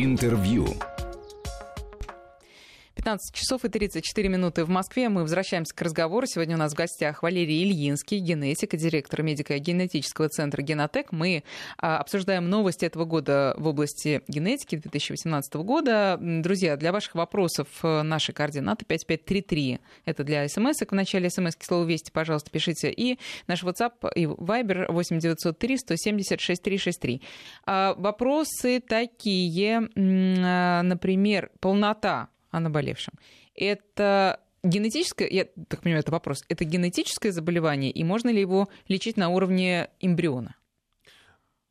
[0.00, 0.64] Интервью.
[3.08, 5.08] 15 часов и 34 минуты в Москве.
[5.08, 6.26] Мы возвращаемся к разговору.
[6.26, 11.10] Сегодня у нас в гостях Валерий Ильинский, генетик и директор медико-генетического центра «Генотек».
[11.10, 11.42] Мы
[11.78, 16.18] а, обсуждаем новости этого года в области генетики 2018 года.
[16.20, 19.80] Друзья, для ваших вопросов э, наши координаты 5533.
[20.04, 20.88] Это для смс -ок.
[20.90, 22.92] В начале смс слово «Вести», пожалуйста, пишите.
[22.92, 27.22] И наш WhatsApp и Viber 8903 170 6363.
[27.64, 33.14] Вопросы такие, а, например, полнота о наболевшем.
[33.54, 39.16] Это генетическое, я так понимаю, это вопрос, это генетическое заболевание, и можно ли его лечить
[39.16, 40.54] на уровне эмбриона?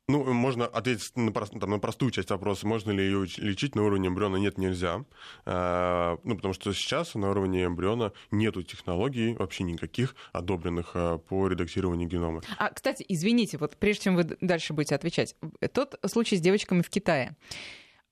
[0.09, 4.07] Ну, можно ответить на, там, на простую часть вопроса, можно ли ее лечить на уровне
[4.07, 5.03] эмбриона, нет, нельзя.
[5.45, 11.49] А, ну, потому что сейчас на уровне эмбриона нету технологий вообще никаких, одобренных а, по
[11.49, 12.41] редактированию генома.
[12.57, 15.35] А, кстати, извините, вот прежде чем вы дальше будете отвечать,
[15.73, 17.35] тот случай с девочками в Китае.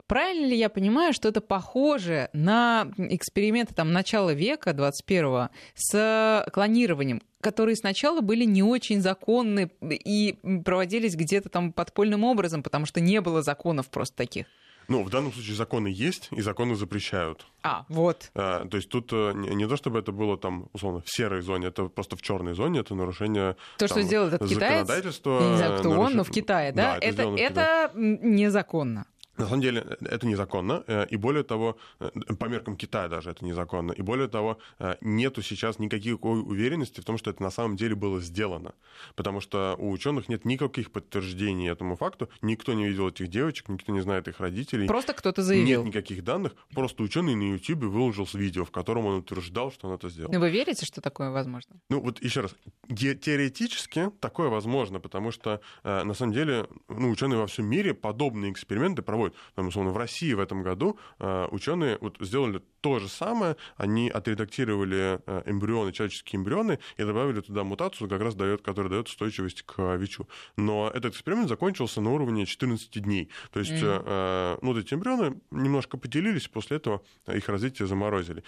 [0.08, 7.22] Правильно ли я понимаю, что это похоже на эксперименты там, начала века 21 с клонированием,
[7.42, 13.20] которые сначала были не очень законны и проводились где-то там подпольным образом, потому что не
[13.22, 14.46] было законов просто таких?
[14.88, 17.46] Ну, в данном случае законы есть, и законы запрещают.
[17.64, 18.30] А, вот.
[18.36, 21.68] А, то есть тут э, не, то, чтобы это было там, условно, в серой зоне,
[21.68, 24.96] это просто в черной зоне, это нарушение То, что сделал этот китаец, я
[25.50, 26.06] не знаю, кто наруш...
[26.06, 29.08] он, но в Китае, да, да это, это, это незаконно.
[29.38, 33.44] На самом деле это незаконно, э, и более того, э, по меркам Китая даже это
[33.44, 37.76] незаконно, и более того, э, нету сейчас никакой уверенности в том, что это на самом
[37.76, 38.74] деле было сделано,
[39.16, 43.92] потому что у ученых нет никаких подтверждений этому факту, никто не видел этих девочек, никто
[43.92, 44.88] не знает их родителей.
[44.88, 45.84] Просто кто-то заявил.
[45.84, 49.96] Нет никаких данных, просто ученый на YouTube выложил видео, в котором он утверждал, что он
[49.96, 50.32] это сделал.
[50.32, 51.76] Но вы верите, что такое возможно?
[51.90, 52.56] Ну вот еще раз,
[52.88, 59.02] теоретически такое возможно, потому что на самом деле ну, ученые во всем мире подобные эксперименты
[59.02, 59.36] проводят происходит.
[59.56, 64.12] Там, условно, в России в этом году э, ученые вот сделали то же самое, они
[64.12, 69.64] отредактировали э, эмбрионы, человеческие эмбрионы, и добавили туда мутацию, как раз дает, которая дает устойчивость
[69.64, 70.28] к ВИЧу.
[70.56, 73.32] Но этот эксперимент закончился на уровне 14 дней.
[73.52, 74.60] То есть mm-hmm.
[74.62, 78.44] ну, вот эти эмбрионы немножко поделились, после этого их развитие заморозили.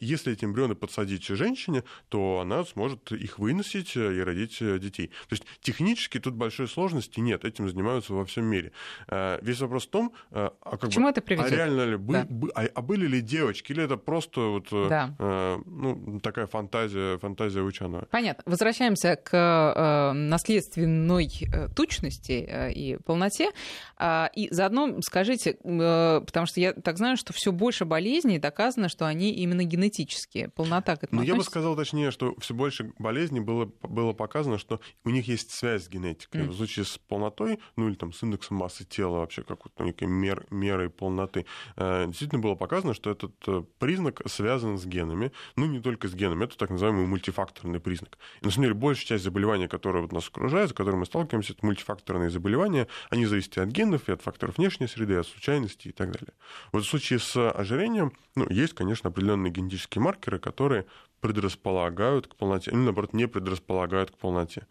[0.00, 5.08] Если эти эмбрионы подсадить женщине, то она сможет их выносить и родить детей.
[5.30, 8.72] То есть технически тут большой сложности нет, этим занимаются во всем мире.
[9.08, 11.50] Весь вопрос в том, а как К чему бы, это приведет?
[11.50, 12.26] А реально ли, да.
[12.54, 15.14] а, а были ли девочки, девочки, или это просто вот, э, да.
[15.18, 18.06] э, ну, такая фантазия, фантазия ученого?
[18.10, 18.42] Понятно.
[18.46, 23.50] Возвращаемся к э, наследственной э, тучности э, и полноте.
[23.98, 28.88] Э, и заодно скажите, э, потому что я так знаю, что все больше болезней доказано,
[28.88, 30.48] что они именно генетические.
[30.48, 34.58] Полнота к этому Ну, я бы сказал точнее, что все больше болезней было, было показано,
[34.58, 36.42] что у них есть связь с генетикой.
[36.42, 36.48] Mm.
[36.48, 40.08] В случае с полнотой, ну или там с индексом массы тела вообще, как вот некой
[40.08, 41.46] мер, мерой полноты,
[41.76, 45.32] э, действительно было показано, что этот признак связан с генами.
[45.56, 48.18] Ну, не только с генами, это так называемый мультифакторный признак.
[48.40, 51.52] И, на самом деле, большая часть заболеваний, которые вот нас окружают, с которыми мы сталкиваемся,
[51.52, 52.88] это мультифакторные заболевания.
[53.10, 56.32] Они зависят и от генов, и от факторов внешней среды, от случайностей и так далее.
[56.72, 60.86] Вот в случае с ожирением, ну, есть, конечно, определенные генетические маркеры, которые
[61.20, 64.66] предрасполагают к полноте, или, наоборот, не предрасполагают к полноте.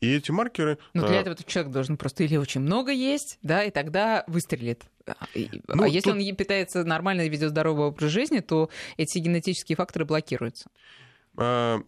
[0.00, 0.78] И эти маркеры...
[0.94, 4.84] Но для а, этого человек должен просто или очень много есть, да, и тогда выстрелит.
[5.06, 5.14] А,
[5.68, 6.20] ну, а если тут...
[6.20, 10.68] он питается нормально и ведет здоровый образ жизни, то эти генетические факторы блокируются.
[11.36, 11.80] А,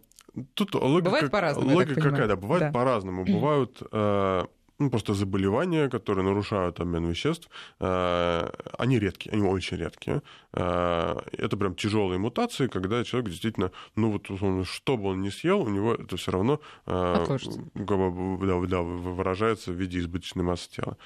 [0.54, 1.74] тут логика, бывает по-разному.
[1.74, 2.72] Логика какая, да, бывает да.
[2.72, 3.24] по-разному.
[3.24, 4.46] Бывают а,
[4.78, 7.48] ну, просто заболевания, которые нарушают обмен веществ,
[7.80, 10.22] э, они редкие, они очень редкие.
[10.52, 15.30] Э, это прям тяжелые мутации, когда человек действительно, ну вот условно, что бы он ни
[15.30, 17.26] съел, у него это все равно э,
[17.74, 20.96] да, да, выражается в виде избыточной массы тела.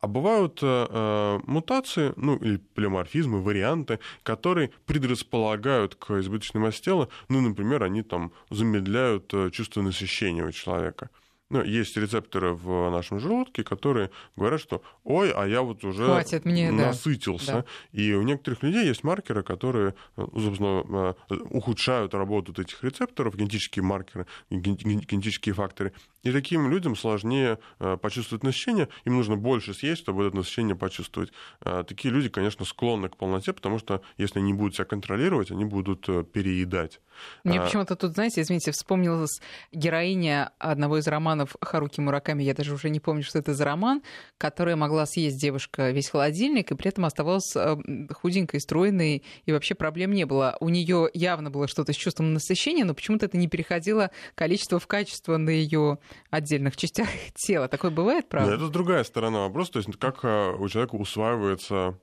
[0.00, 7.08] А бывают э, мутации, ну или полиморфизмы, варианты, которые предрасполагают к избыточной массе тела.
[7.28, 11.10] Ну, например, они там замедляют чувство насыщения у человека.
[11.50, 16.44] Ну, есть рецепторы в нашем желудке, которые говорят, что ой, а я вот уже Хватит
[16.44, 17.52] мне, насытился.
[17.52, 17.64] Да.
[17.92, 23.82] И у некоторых людей есть маркеры, которые, ну, собственно, э, ухудшают работу этих рецепторов, генетические
[23.82, 25.92] маркеры, генетические факторы.
[26.22, 31.32] И таким людям сложнее э, почувствовать насыщение, им нужно больше съесть, чтобы это насыщение почувствовать.
[31.60, 35.64] Такие люди, конечно, склонны к полноте, потому что если они не будут себя контролировать, они
[35.64, 37.00] будут э, переедать.
[37.44, 37.64] Мне а...
[37.64, 39.40] почему-то тут, знаете, извините, вспомнилась
[39.72, 44.02] героиня одного из романов Харуки Мураками, я даже уже не помню, что это за роман,
[44.38, 47.76] которая могла съесть девушка весь холодильник, и при этом оставалась э,
[48.12, 50.56] худенькой, стройной, и вообще проблем не было.
[50.60, 54.86] У нее явно было что-то с чувством насыщения, но почему-то это не переходило количество в
[54.86, 55.98] качество на ее
[56.30, 57.68] отдельных частях тела.
[57.68, 58.56] Такое бывает, правда?
[58.56, 59.72] Да, это другая сторона вопроса.
[59.72, 61.98] То есть как э, у человека усваивается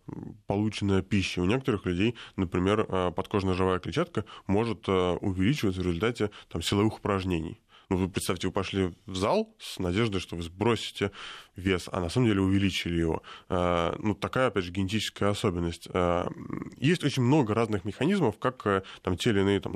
[0.47, 1.41] полученная пища.
[1.41, 7.62] У некоторых людей, например, э, подкожная живая клетчатка может увеличиваться в результате там, силовых упражнений.
[7.93, 11.11] Ну, вы представьте, вы пошли в зал с надеждой, что вы сбросите
[11.55, 13.21] вес, а на самом деле увеличили его.
[13.49, 15.87] Ну, такая, опять же, генетическая особенность.
[16.77, 19.75] Есть очень много разных механизмов, как там, те или иные там,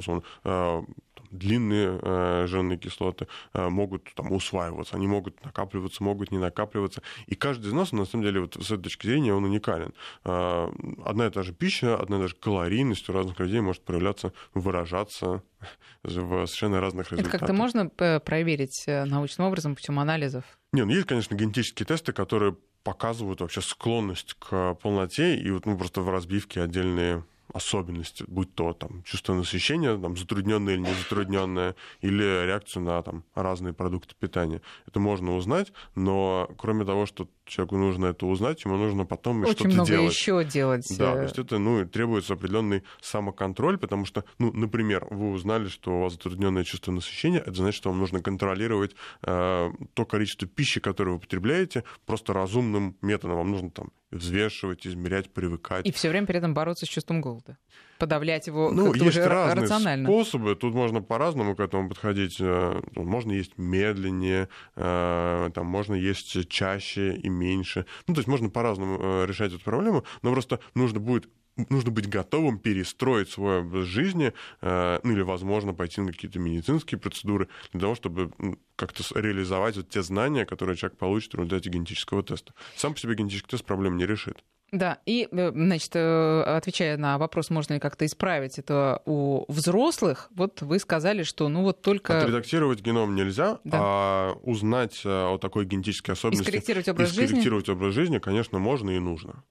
[1.32, 7.01] длинные э, жирные кислоты э, могут там, усваиваться, они могут накапливаться, могут не накапливаться.
[7.25, 9.93] И каждый из нас, на самом деле, вот с этой точки зрения, он уникален.
[10.23, 10.69] Э,
[11.06, 14.34] одна и та же пища, одна и та же калорийность у разных людей может проявляться,
[14.53, 15.43] выражаться
[16.04, 17.34] в совершенно разных результатах.
[17.34, 17.89] Это как-то можно
[18.20, 20.46] проверить научным образом путем анализов?
[20.74, 25.78] Не, ну есть, конечно, генетические тесты, которые показывают вообще склонность к полноте, и вот ну,
[25.78, 31.76] просто в разбивке отдельные особенности, будь то там, чувство насыщения, там, затрудненное или не затрудненное,
[32.02, 34.62] или реакцию на там, разные продукты питания.
[34.86, 39.53] Это можно узнать, но кроме того, что человеку нужно это узнать, ему нужно потом Очень
[39.53, 40.13] что-то много делать.
[40.13, 40.86] еще делать.
[40.97, 41.15] Да, э.
[41.15, 46.01] то есть это ну, требуется определенный самоконтроль, потому что, ну, например, вы узнали, что у
[46.01, 51.12] вас затрудненное чувство насыщения, это значит, что вам нужно контролировать э, то количество пищи, которое
[51.12, 53.38] вы потребляете, просто разумным методом.
[53.38, 55.86] Вам нужно там взвешивать, измерять, привыкать.
[55.86, 57.57] И все время при этом бороться с чувством голода.
[57.97, 60.07] Подавлять его ну, как-то есть уже разные рационально.
[60.07, 60.55] способы.
[60.55, 62.38] Тут можно по-разному к этому подходить.
[62.39, 67.86] Э, можно есть медленнее, э, там можно есть чаще и меньше.
[68.07, 71.29] Ну, то есть можно по-разному э, решать эту проблему, но просто нужно будет
[71.69, 74.31] нужно быть готовым перестроить свой образ жизни,
[74.62, 78.31] ну или, возможно, пойти на какие-то медицинские процедуры для того, чтобы
[78.75, 82.53] как-то реализовать вот те знания, которые человек получит в результате генетического теста.
[82.75, 84.43] Сам по себе генетический тест проблем не решит.
[84.73, 90.30] Да, и, э, значит, э, отвечая на вопрос, можно ли как-то исправить это у взрослых,
[90.36, 92.19] вот вы сказали, что ну вот только...
[92.19, 93.77] Отредактировать геном нельзя, да.
[93.82, 96.43] а узнать э, о такой генетической особенности...
[96.43, 97.77] И скорректировать образ и скорректировать жизни?
[97.77, 99.43] образ жизни, конечно, можно и нужно.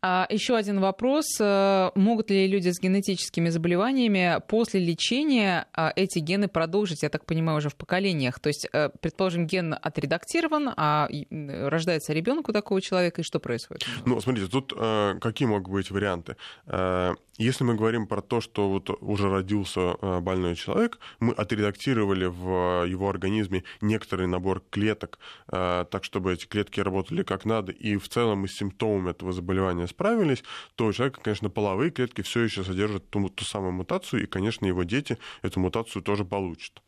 [0.00, 1.26] А, еще один вопрос.
[1.40, 7.58] Могут ли люди с генетическими заболеваниями после лечения а, эти гены продолжить, я так понимаю,
[7.58, 8.40] уже в поколениях?
[8.40, 8.66] То есть,
[9.00, 13.86] предположим, ген отредактирован, а рождается ребенок у такого человека, и что происходит?
[14.06, 16.36] Ну, смотрите, тут э, какие могут быть варианты?
[16.66, 22.26] Э, если мы говорим про то, что вот уже родился э, больной человек, мы отредактировали
[22.26, 25.18] в его организме некоторый набор клеток,
[25.52, 29.32] э, так чтобы эти клетки работали как надо, и в целом мы с симптомами этого
[29.32, 30.44] заболевания справились,
[30.76, 34.66] то у человека, конечно, половые клетки все еще содержат ту, ту самую мутацию, и, конечно,
[34.66, 36.80] его дети эту мутацию тоже получат.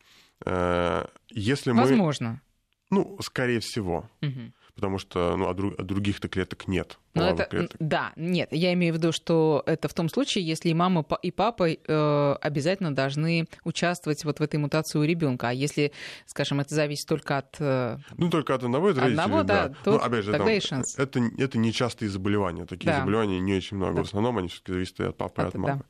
[0.45, 1.83] Э, если мы...
[1.83, 2.41] Возможно.
[2.91, 4.09] Ну, скорее всего.
[4.23, 6.99] Угу потому что ну, а, друг, а других-то клеток нет.
[7.15, 7.77] Но это, клеток.
[7.81, 11.31] Да, нет, я имею в виду, что это в том случае, если и мама, и
[11.31, 15.49] папа э, обязательно должны участвовать вот в этой мутации у ребенка.
[15.49, 15.93] А если,
[16.27, 17.57] скажем, это зависит только от...
[17.59, 19.75] Э, ну, только от одного из родителей, одного, да, да.
[19.83, 20.99] то ну, опять же, тогда там, и шанс.
[20.99, 22.67] Это, это нечастые заболевания.
[22.67, 23.01] Такие да.
[23.01, 23.97] заболевания не очень много.
[23.97, 24.03] Да.
[24.03, 25.83] В основном они все-таки зависят от папы и от мамы.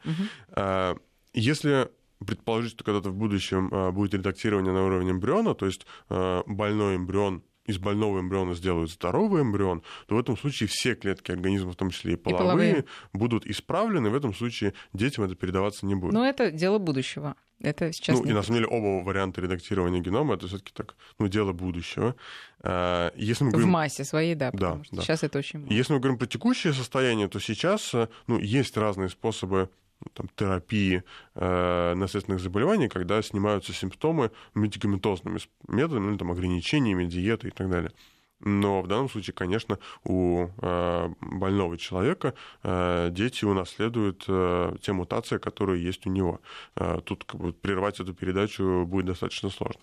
[0.54, 0.92] Да.
[0.92, 1.00] Угу.
[1.34, 1.88] Если
[2.24, 6.96] предположить, что когда-то в будущем а, будет редактирование на уровне эмбриона, то есть а, больной
[6.96, 11.76] эмбрион из больного эмбриона сделают здоровый эмбрион, то в этом случае все клетки организма, в
[11.76, 12.84] том числе и половые, и половые.
[13.12, 16.12] будут исправлены, в этом случае детям это передаваться не будет.
[16.12, 17.36] Но это дело будущего.
[17.60, 21.26] Это сейчас ну, и на самом деле оба варианта редактирования генома это все-таки так, ну,
[21.26, 22.14] дело будущего.
[22.60, 23.68] А, если мы говорим...
[23.68, 25.02] В массе своей, да, да, да.
[25.02, 25.74] сейчас это очень много.
[25.74, 27.94] Если мы говорим про текущее состояние, то сейчас
[28.26, 29.70] ну, есть разные способы
[30.12, 31.02] там, терапии
[31.34, 37.92] э, наследственных заболеваний, когда снимаются симптомы медикаментозными методами, ну, там, ограничениями, диетой и так далее.
[38.40, 45.38] Но в данном случае, конечно, у э, больного человека э, дети унаследуют э, те мутации,
[45.38, 46.40] которые есть у него.
[46.76, 49.80] Э, тут как бы, прервать эту передачу будет достаточно сложно.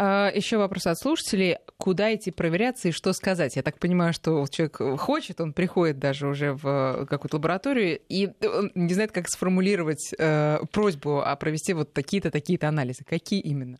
[0.00, 1.56] А, Еще вопрос от слушателей.
[1.76, 3.56] Куда идти проверяться и что сказать?
[3.56, 8.70] Я так понимаю, что человек хочет, он приходит даже уже в какую-то лабораторию и он
[8.74, 13.02] не знает, как сформулировать э, просьбу, а провести вот такие-то, такие-то анализы.
[13.04, 13.78] Какие именно?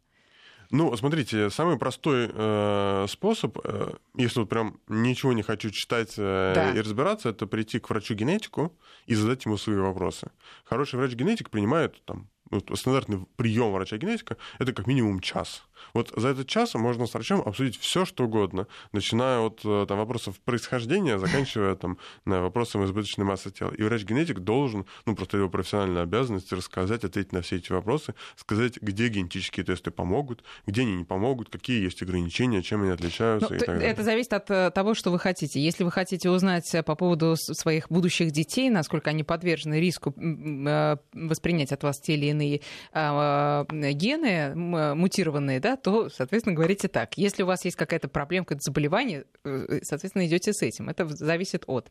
[0.70, 6.52] Ну, смотрите, самый простой э, способ, э, если вот прям ничего не хочу читать э,
[6.54, 6.72] да.
[6.72, 8.76] и разбираться, это прийти к врачу-генетику
[9.06, 10.30] и задать ему свои вопросы.
[10.64, 15.64] Хороший врач-генетик принимает там вот, стандартный прием врача-генетика это как минимум час.
[15.94, 19.98] Вот за этот час можно с врачом обсудить все, что угодно, начиная от э, там,
[19.98, 23.70] вопросов происхождения, заканчивая там, вопросом избыточной массы тела.
[23.70, 28.80] И врач-генетик должен, ну, просто его профессиональная обязанность рассказать, ответить на все эти вопросы, сказать,
[28.80, 33.50] где генетические тесты помогут, где они не помогут, какие есть ограничения, чем они отличаются.
[33.50, 33.90] Ну, и так далее.
[33.90, 35.60] Это зависит от э, того, что вы хотите.
[35.60, 41.72] Если вы хотите узнать по поводу своих будущих детей, насколько они подвержены риску э, воспринять
[41.72, 42.60] от вас те или иные
[42.92, 47.16] а, гены мутированные, да, то, соответственно, говорите так.
[47.18, 50.88] Если у вас есть какая-то проблема, какое-то заболевание, э, соответственно, идете с этим.
[50.88, 51.90] Это зависит от.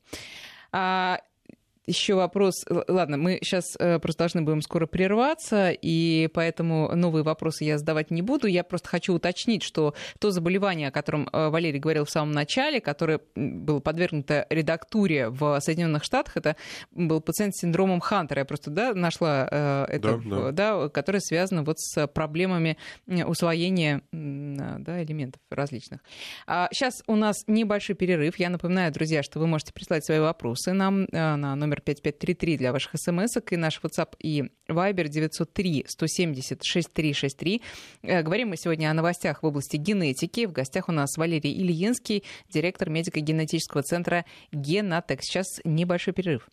[1.88, 2.66] А, еще вопрос.
[2.88, 8.12] Ладно, мы сейчас э, просто должны будем скоро прерваться, и поэтому новые вопросы я задавать
[8.12, 8.48] не буду.
[8.48, 12.82] Я просто хочу уточнить, что то заболевание, о котором э, Валерий говорил в самом начале,
[12.82, 16.56] которое было подвергнуто редактуре в Соединенных Штатах, это
[16.92, 18.40] был пациент с синдромом Хантера.
[18.40, 20.52] Я просто да, нашла э, это, да, да.
[20.52, 22.78] Да, которое связано вот с проблемами
[23.08, 26.02] усвоения да, элементов различных.
[26.46, 28.38] А сейчас у нас небольшой перерыв.
[28.40, 32.72] Я напоминаю, друзья, что вы можете прислать свои вопросы нам на номер номер 5533 для
[32.72, 37.62] ваших смс и наш WhatsApp и Viber 903 170 6363.
[38.04, 40.46] Говорим мы сегодня о новостях в области генетики.
[40.46, 45.22] В гостях у нас Валерий Ильинский, директор медико-генетического центра Генатек.
[45.22, 46.48] Сейчас небольшой перерыв.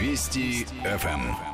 [0.00, 1.47] Вести ФМ.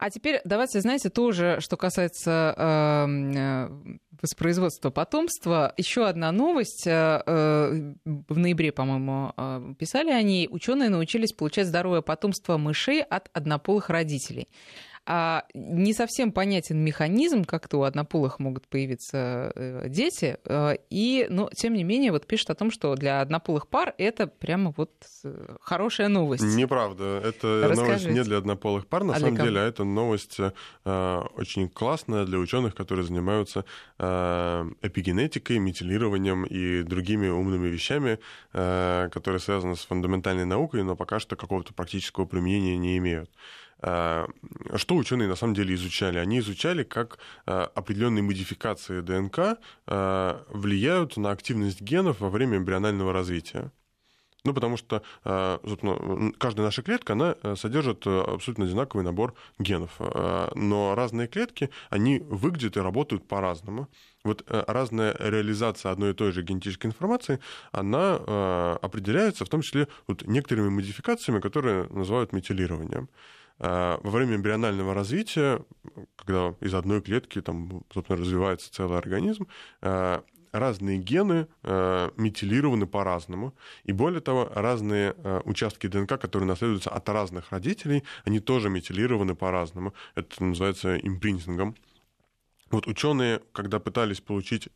[0.00, 5.74] А теперь давайте, знаете, тоже, что касается эм, э, воспроизводства потомства.
[5.76, 6.86] Еще одна новость.
[6.86, 10.48] Э, э, в ноябре, по-моему, э, писали они.
[10.50, 14.48] Ученые научились получать здоровое потомство мышей от однополых родителей.
[15.12, 20.38] А не совсем понятен механизм, как-то у однополых могут появиться э, дети.
[20.44, 24.28] Э, и, но, тем не менее, вот пишет о том, что для однополых пар это
[24.28, 24.92] прямо вот
[25.24, 26.44] э, хорошая новость.
[26.44, 27.20] Неправда.
[27.24, 27.82] Это Расскажите.
[27.82, 32.24] новость не для однополых пар, на а самом деле, а это новость э, очень классная
[32.24, 33.64] для ученых, которые занимаются
[33.98, 38.20] э, эпигенетикой, метилированием и другими умными вещами,
[38.52, 43.28] э, которые связаны с фундаментальной наукой, но пока что какого-то практического применения не имеют.
[43.82, 44.26] Э,
[44.76, 46.18] что ученые на самом деле изучали?
[46.18, 53.12] Они изучали, как э, определенные модификации ДНК э, влияют на активность генов во время эмбрионального
[53.12, 53.72] развития.
[54.42, 60.00] Ну, потому что каждая наша клетка, она содержит абсолютно одинаковый набор генов.
[60.54, 63.90] Но разные клетки, они выглядят и работают по-разному.
[64.24, 67.38] Вот разная реализация одной и той же генетической информации,
[67.70, 73.10] она определяется в том числе вот некоторыми модификациями, которые называют метилированием.
[73.60, 75.62] Э, во время эмбрионального развития,
[76.16, 79.48] когда из одной клетки там, собственно, развивается целый организм,
[79.82, 83.54] э, разные гены э, метилированы по-разному.
[83.84, 89.92] И более того, разные участки ДНК, которые наследуются от разных родителей, они тоже метилированы по-разному.
[90.14, 91.76] Это называется импринтингом.
[92.70, 94.68] Вот ученые, когда пытались получить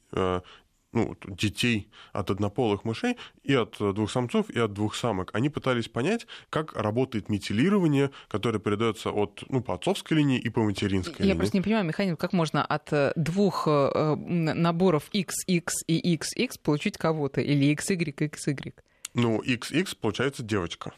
[0.95, 5.31] ну, детей от однополых мышей и от двух самцов, и от двух самок.
[5.35, 10.63] Они пытались понять, как работает метилирование, которое передается от, ну, по отцовской линии и по
[10.63, 11.35] материнской Я линии.
[11.35, 16.61] Я просто не понимаю, механизм, как можно от э, двух э, наборов XX и XX
[16.63, 18.75] получить кого-то, или XY XY?
[19.15, 20.93] Ну, XX получается девочка,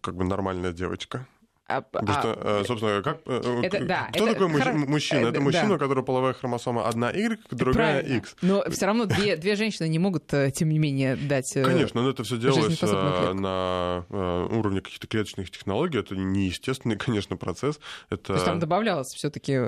[0.00, 1.26] как бы нормальная девочка.
[1.66, 4.72] А, Потому а, что, э, собственно, как, э, это, да, кто это, такой хор...
[4.74, 5.28] мужчина?
[5.28, 5.74] Это мужчина, да.
[5.74, 8.16] у которого половая хромосома одна Y, другая Правильно.
[8.18, 8.36] X.
[8.42, 12.10] Но все равно две, две женщины не могут, э, тем не менее, дать Конечно, но
[12.10, 15.98] это все делалось на уровне каких-то клеточных технологий.
[15.98, 17.80] Это неестественный, конечно, процесс.
[18.10, 18.24] Это...
[18.24, 19.58] То есть там добавлялось все таки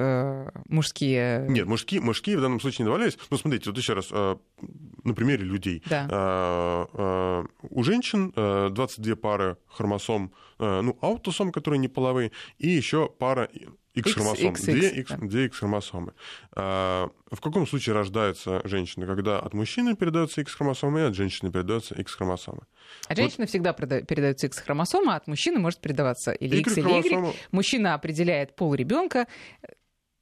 [0.68, 1.47] мужские...
[1.49, 3.16] Нет, мужские, мужские в данном случае не добавлялись.
[3.30, 5.82] Ну, смотрите, вот еще раз, на примере людей.
[5.88, 7.47] Да.
[7.70, 13.48] У женщин 22 пары хромосом, ну, аутосом, которые не половые, и еще пара
[13.96, 15.40] X-хромосом, две, X, да.
[15.44, 16.12] X-хромосомы.
[16.52, 19.07] А, в каком случае рождается женщина?
[19.07, 22.66] Когда от мужчины передается X-хромосома и от женщины передается X-хромосома.
[23.09, 23.48] От женщины вот.
[23.48, 27.34] всегда передается X-хромосома, а от мужчины может передаваться или X, или Y.
[27.52, 29.26] Мужчина определяет пол ребенка.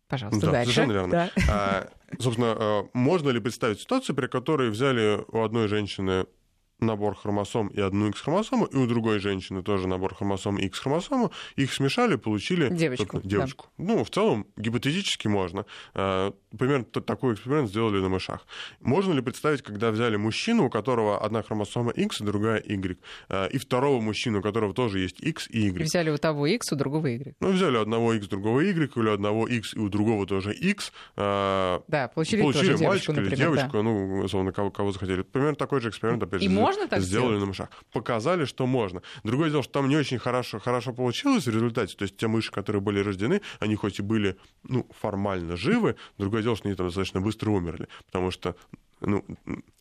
[0.07, 0.75] Пожалуйста, да, дальше.
[0.75, 1.11] Совершенно верно.
[1.11, 1.31] Да.
[1.49, 1.89] А,
[2.21, 6.27] собственно, а, можно ли представить ситуацию, при которой взяли у одной женщины
[6.81, 11.73] набор хромосом и одну X-хромосому, и у другой женщины тоже набор хромосом и X-хромосому, их
[11.73, 13.21] смешали, получили девочку.
[13.23, 13.67] девочку.
[13.79, 13.95] Да.
[13.95, 15.67] Ну, в целом, гипотетически можно.
[15.95, 18.47] А, примерно такой эксперимент сделали на мышах.
[18.81, 22.99] Можно ли представить, когда взяли мужчину, у которого одна хромосома X, а другая Y,
[23.29, 25.81] а, и второго мужчину, у которого тоже есть X и Y?
[25.81, 27.35] И взяли у того X, у другого Y.
[27.41, 30.93] Ну, взяли одного X, другого Y, или одного X и у другого тоже X.
[31.17, 33.83] Да, получили, получили тоже мальчика девочку, или девочку, да.
[33.83, 35.23] ну, условно, кого, кого захотели.
[35.23, 37.41] Примерно такой же эксперимент, опять и же, можно так сделали сделать?
[37.41, 37.69] на мышах.
[37.93, 39.03] Показали, что можно.
[39.23, 41.97] Другое дело, что там не очень хорошо, хорошо получилось в результате.
[41.97, 46.43] То есть те мыши, которые были рождены, они хоть и были ну, формально живы, другое
[46.43, 47.89] дело, что они там достаточно быстро умерли.
[48.07, 48.57] Потому что
[49.01, 49.25] ну,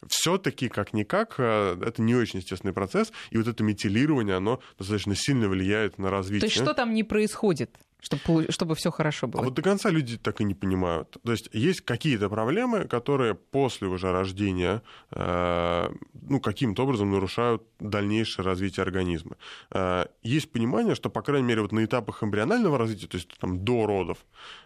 [0.08, 5.48] все-таки, как-никак, э, это не очень естественный процесс, и вот это метилирование, оно достаточно сильно
[5.48, 6.42] влияет на развитие.
[6.42, 7.78] То есть что там не происходит?
[8.04, 9.42] Чтобы, чтобы все хорошо было.
[9.42, 11.18] А вот до конца люди так и не понимают.
[11.24, 14.82] То есть есть какие-то проблемы, которые после уже рождения
[15.12, 19.38] э, ну, каким-то образом нарушают дальнейшее развитие организма.
[19.72, 23.64] Э, есть понимание, что, по крайней мере, вот на этапах эмбрионального развития, то есть там
[23.64, 24.18] до родов,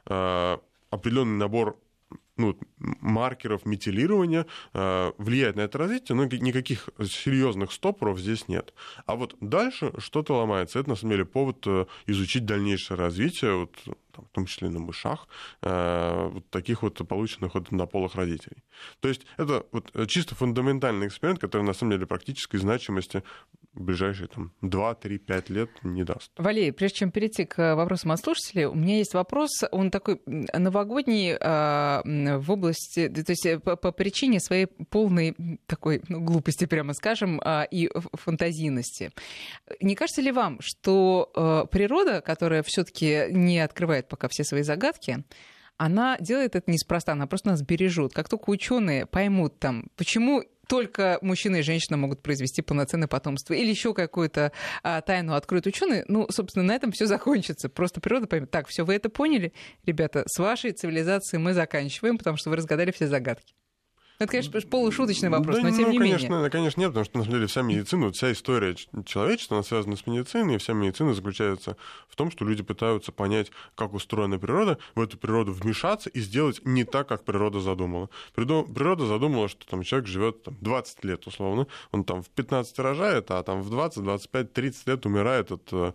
[0.08, 0.58] э,
[0.90, 1.78] определенный набор
[2.38, 8.74] ну, маркеров метилирования э, влияет на это развитие, но никаких серьезных стопоров здесь нет.
[9.06, 10.80] А вот дальше что-то ломается.
[10.80, 13.76] Это, на самом деле, повод э, изучить дальнейшее развитие, вот,
[14.18, 15.28] там, в том числе на мышах,
[15.62, 18.64] э, вот таких вот полученных от однополых родителей.
[19.00, 23.24] То есть это вот чисто фундаментальный эксперимент, который, на самом деле, практической значимости
[23.74, 26.32] в ближайшие там, 2-3-5 лет не даст.
[26.38, 31.34] Валерий, прежде чем перейти к вопросам от слушателей, у меня есть вопрос, он такой новогодний
[31.34, 35.36] э, в области, то есть э, по, по причине своей полной
[35.68, 39.12] такой ну, глупости, прямо скажем, э, и фантазийности.
[39.80, 45.24] Не кажется ли вам, что э, природа, которая все-таки не открывает пока все свои загадки,
[45.78, 48.14] она делает это неспроста, она просто нас бережет.
[48.14, 53.54] Как только ученые поймут там, почему только мужчина и женщина могут произвести полноценное потомство.
[53.54, 54.52] Или еще какую-то
[54.84, 56.04] а, тайну откроют ученые.
[56.08, 57.70] Ну, собственно, на этом все закончится.
[57.70, 58.52] Просто природа поймет.
[58.52, 59.54] Так, все, вы это поняли?
[59.86, 63.56] Ребята, с вашей цивилизацией мы заканчиваем, потому что вы разгадали все загадки.
[64.20, 66.50] Это, конечно, полушуточный вопрос, да, но тем ну, не конечно, менее.
[66.50, 69.96] Конечно, нет, потому что, на самом деле, вся медицина, вот вся история человечества, она связана
[69.96, 74.80] с медициной, и вся медицина заключается в том, что люди пытаются понять, как устроена природа,
[74.96, 78.10] в эту природу вмешаться и сделать не так, как природа задумала.
[78.34, 83.30] Природа задумала, что там человек живет там, 20 лет, условно, он там в 15 рожает,
[83.30, 85.94] а там в 20, 25, 30 лет умирает от э,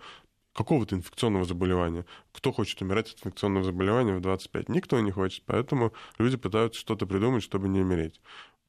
[0.55, 2.05] какого-то инфекционного заболевания.
[2.33, 4.69] Кто хочет умирать от инфекционного заболевания в 25?
[4.69, 5.45] Никто не хочет.
[5.47, 8.21] Поэтому люди пытаются что-то придумать, чтобы не умереть.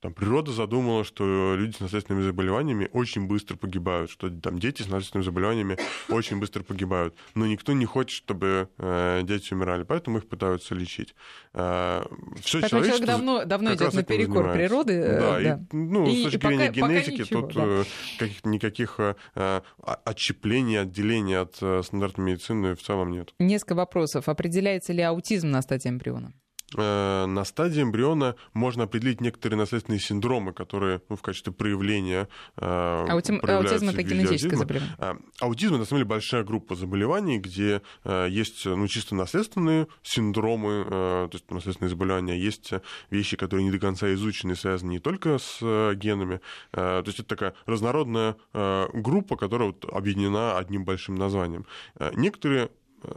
[0.04, 4.90] Там природа задумала, что люди с наследственными заболеваниями очень быстро погибают, что там дети с
[4.90, 5.78] наследственными заболеваниями
[6.10, 7.16] очень быстро погибают.
[7.36, 11.16] Но никто не хочет, чтобы э, дети умирали, поэтому их пытаются лечить.
[11.54, 12.04] Э,
[12.42, 14.92] все поэтому человек давно, давно идет наперекор природы.
[14.92, 15.56] Э, да, да.
[15.72, 17.64] И, ну, и, с точки зрения генетики ничего, тут да.
[17.66, 17.84] Э,
[18.20, 23.34] каких, никаких э, отщеплений, отделений от э, стандартной медицины в целом нет.
[23.40, 24.28] Несколько вопросов.
[24.28, 26.34] Определяется ли аутизм на стадии эмбриона?
[26.76, 33.06] Э, на стадии эмбриона можно определить некоторые наследственные синдромы, которые ну, в качестве проявления э,
[33.10, 34.96] Аутим, Аутизм— это генетическое заболевание?
[35.00, 39.88] А, аутизм— это, на самом деле, большая группа заболеваний, где э, есть ну, чисто наследственные
[40.02, 42.72] синдромы, то есть наследственные заболевания, есть
[43.10, 45.60] вещи, которые не до конца изучены, связаны не только с
[45.96, 46.42] генами.
[46.72, 51.66] То есть это такая разнородная группа, которая вот объединена одним большим названием.
[52.14, 52.70] Некоторые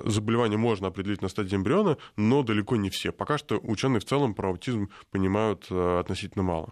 [0.04, 3.12] заболевания можно определить на стадии эмбриона, но далеко не все.
[3.12, 6.68] Пока что ученые в целом про аутизм понимают э, относительно мало.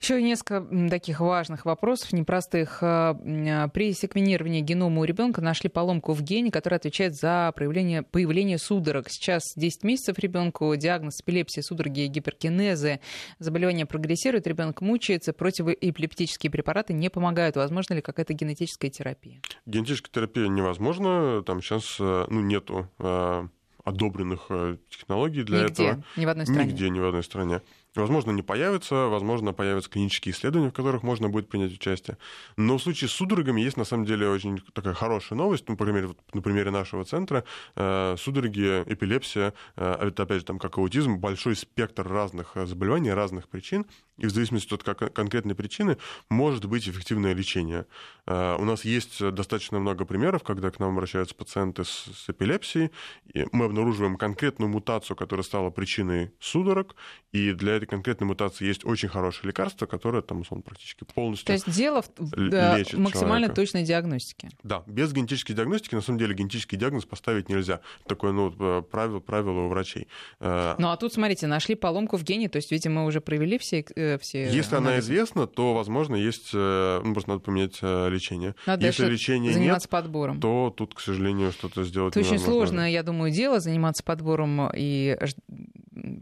[0.00, 2.78] Еще несколько таких важных вопросов, непростых.
[2.82, 8.58] Э, при секвенировании генома у ребенка нашли поломку в гене, которая отвечает за проявление, появление
[8.58, 9.08] судорог.
[9.08, 13.00] Сейчас 10 месяцев ребенку, диагноз эпилепсии, судороги, гиперкинезы.
[13.40, 17.56] Заболевание прогрессирует, ребенок мучается, противоэпилептические препараты не помогают.
[17.56, 19.40] Возможно ли какая-то генетическая терапия?
[19.66, 21.42] Генетическая терапия невозможна.
[21.42, 23.48] Там сейчас э, ну, нету э,
[23.82, 24.48] одобренных
[24.90, 26.04] технологий для Нигде, этого.
[26.16, 26.70] Ни в одной стране.
[26.70, 27.62] Нигде, ни в одной стране.
[28.00, 32.16] Возможно, не появится, возможно, появятся клинические исследования, в которых можно будет принять участие.
[32.56, 35.68] Но в случае с судорогами есть, на самом деле, очень такая хорошая новость.
[35.68, 37.44] Ну, по крайней мере, на примере нашего центра.
[37.76, 43.10] Э, судороги, эпилепсия, э, это, опять же, там, как аутизм, большой спектр разных э, заболеваний,
[43.12, 43.86] разных причин.
[44.18, 45.96] И в зависимости от конкретной причины
[46.28, 47.86] может быть эффективное лечение.
[48.26, 52.90] У нас есть достаточно много примеров, когда к нам обращаются пациенты с, с эпилепсией.
[53.32, 56.96] И мы обнаруживаем конкретную мутацию, которая стала причиной судорог.
[57.30, 61.52] И для этой конкретной мутации есть очень хорошее лекарство, которое там, он практически полностью То
[61.54, 63.54] есть дело в да, максимально человека.
[63.54, 64.50] точной диагностике.
[64.62, 67.80] Да, без генетической диагностики, на самом деле, генетический диагноз поставить нельзя.
[68.06, 70.08] Такое, ну, э, правило, правило у врачей.
[70.40, 73.58] Э, ну, а тут, смотрите, нашли поломку в гене, то есть, видимо, мы уже провели
[73.58, 74.76] все, э, все Если анализы.
[74.76, 78.54] она известна, то, возможно, есть, ну, просто надо поменять лечение.
[78.66, 80.40] Надо Если лечения заниматься нет, подбором.
[80.40, 85.16] то тут, к сожалению, что-то сделать Это очень сложно, я думаю, дело заниматься подбором и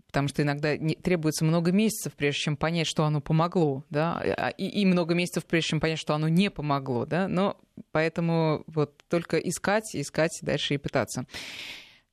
[0.07, 4.67] потому что иногда требуется много месяцев, прежде чем понять, что оно помогло, да, а, и,
[4.67, 7.59] и много месяцев, прежде чем понять, что оно не помогло, да, но
[7.93, 11.27] поэтому вот только искать, искать дальше и пытаться.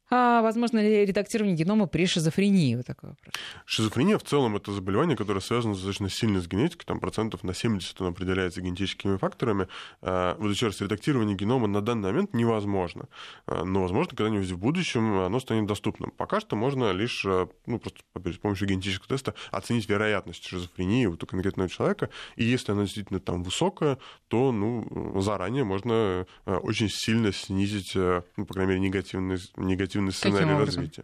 [0.09, 2.75] А возможно ли редактирование генома при шизофрении?
[2.75, 3.33] Вот такой вопрос.
[3.65, 7.99] Шизофрения в целом это заболевание, которое связано достаточно сильно с генетикой, там процентов на 70
[8.01, 9.67] он определяется генетическими факторами.
[10.01, 13.07] А, вот еще раз, редактирование генома на данный момент невозможно.
[13.47, 16.11] А, но, возможно, когда-нибудь в будущем оно станет доступным.
[16.11, 21.17] Пока что можно лишь а, ну, просто с помощью генетического теста оценить вероятность шизофрении у
[21.17, 22.09] конкретного человека.
[22.35, 23.97] И если она действительно там высокая,
[24.27, 30.65] то ну, заранее можно очень сильно снизить, ну, по крайней мере, негативный, негативный негативный сценарий
[30.65, 31.03] развития.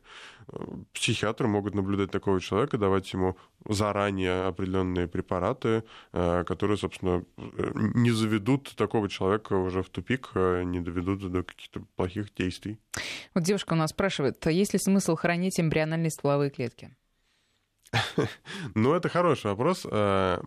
[0.93, 3.37] Психиатры могут наблюдать такого человека, давать ему
[3.67, 10.63] заранее определенные препараты, э, которые, собственно, э, не заведут такого человека уже в тупик, э,
[10.63, 12.79] не доведут до каких-то плохих действий.
[13.35, 16.95] Вот девушка у нас спрашивает, а есть ли смысл хранить эмбриональные стволовые клетки?
[18.75, 19.85] Ну, это хороший вопрос.
[19.89, 20.41] Э,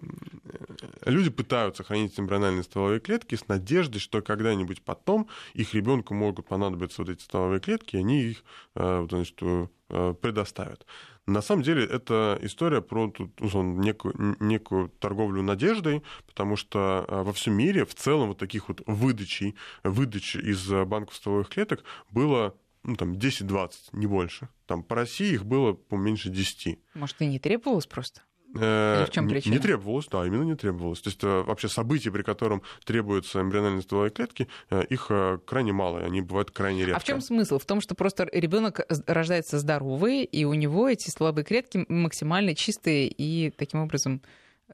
[1.05, 7.03] люди пытаются хранить эмбриональные стволовые клетки с надеждой, что когда-нибудь потом их ребенку могут понадобиться
[7.03, 10.87] вот эти стволовые клетки, и они их э, значит, э, предоставят.
[11.27, 17.55] На самом деле это история про тут, некую, некую торговлю надеждой, потому что во всем
[17.55, 23.13] мире в целом вот таких вот выдачей, выдач из банков стволовых клеток было ну, там,
[23.13, 24.49] 10-20, не больше.
[24.67, 26.79] Там по России их было меньше 10.
[26.95, 28.23] Может, и не требовалось просто?
[28.55, 29.53] Э, Или в чем причина?
[29.53, 31.01] Не, не требовалось, да, именно не требовалось.
[31.01, 35.11] То есть э, вообще события, при котором требуются эмбриональные стволовые клетки, э, их
[35.47, 36.97] крайне мало, и они бывают крайне редко.
[36.97, 37.59] А в чем смысл?
[37.59, 43.09] В том, что просто ребенок рождается здоровый, и у него эти стволовые клетки максимально чистые
[43.09, 44.21] и таким образом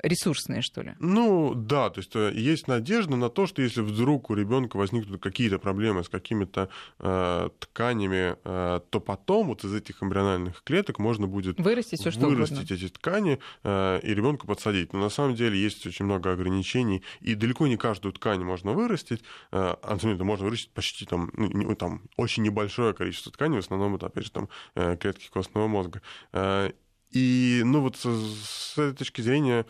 [0.02, 0.94] ресурсные, что ли?
[0.98, 5.20] Ну, да, то есть э, есть надежда на то, что если вдруг у ребенка возникнут
[5.20, 6.68] какие-то проблемы с какими-то
[6.98, 12.26] э, тканями, э, то потом вот из этих эмбриональных клеток можно будет вырастить, все, что
[12.26, 12.74] вырастить угодно.
[12.74, 14.92] эти ткани э, и ребенку подсадить.
[14.92, 19.22] Но на самом деле есть очень много ограничений, и далеко не каждую ткань можно вырастить.
[19.52, 23.56] Э, а на самом деле можно вырастить почти там, ну, там очень небольшое количество тканей,
[23.56, 26.02] в основном это, опять же, там, э, клетки костного мозга.
[26.32, 26.70] Э,
[27.10, 29.64] и, ну, вот с этой точки зрения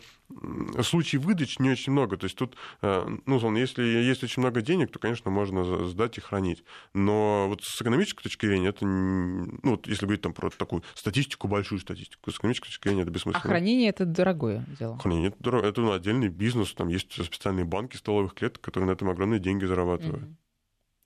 [0.83, 2.17] случаев выдач не очень много.
[2.17, 6.21] То есть тут, э, ну, если есть очень много денег, то, конечно, можно сдать и
[6.21, 6.63] хранить.
[6.93, 11.47] Но вот с экономической точки зрения это, ну, вот если говорить там про такую статистику,
[11.47, 13.43] большую статистику, с экономической точки зрения это бессмысленно.
[13.43, 14.99] А хранение это дорогое дело?
[14.99, 18.91] Хранение это, дорого, это ну, отдельный бизнес, там есть специальные банки столовых клеток, которые на
[18.91, 20.23] этом огромные деньги зарабатывают.
[20.23, 20.35] Mm-hmm.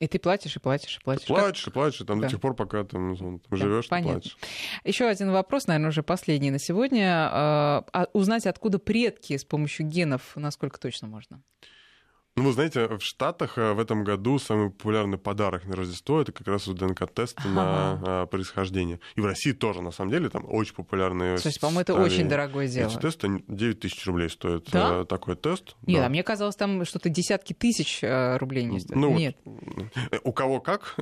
[0.04, 1.28] И ты платишь, и платишь, и платишь.
[1.28, 1.72] Платишь, как...
[1.72, 2.26] и платишь, и там да.
[2.26, 4.38] до тех пор, пока там, да, живешь, ты платишь.
[4.84, 7.30] Еще один вопрос, наверное, уже последний на сегодня.
[7.32, 11.42] А, а узнать, откуда предки с помощью генов, насколько точно можно?
[12.36, 16.32] Ну, вы знаете, в Штатах э, в этом году самый популярный подарок на Рождество это
[16.32, 18.00] как раз ДНК-тест ага.
[18.02, 19.00] на происхождение.
[19.14, 21.38] И в России тоже, на самом деле, там очень популярные.
[21.38, 22.90] То есть, по-моему, это очень дорогое дело.
[22.90, 25.02] Эти тесты 9 тысяч рублей стоит да?
[25.02, 25.76] Э, такой тест.
[25.86, 26.08] Нет, да.
[26.08, 28.96] а мне казалось, там что-то десятки тысяч э, рублей не стоит.
[28.96, 29.38] Ну, Нет.
[30.24, 30.96] У кого как?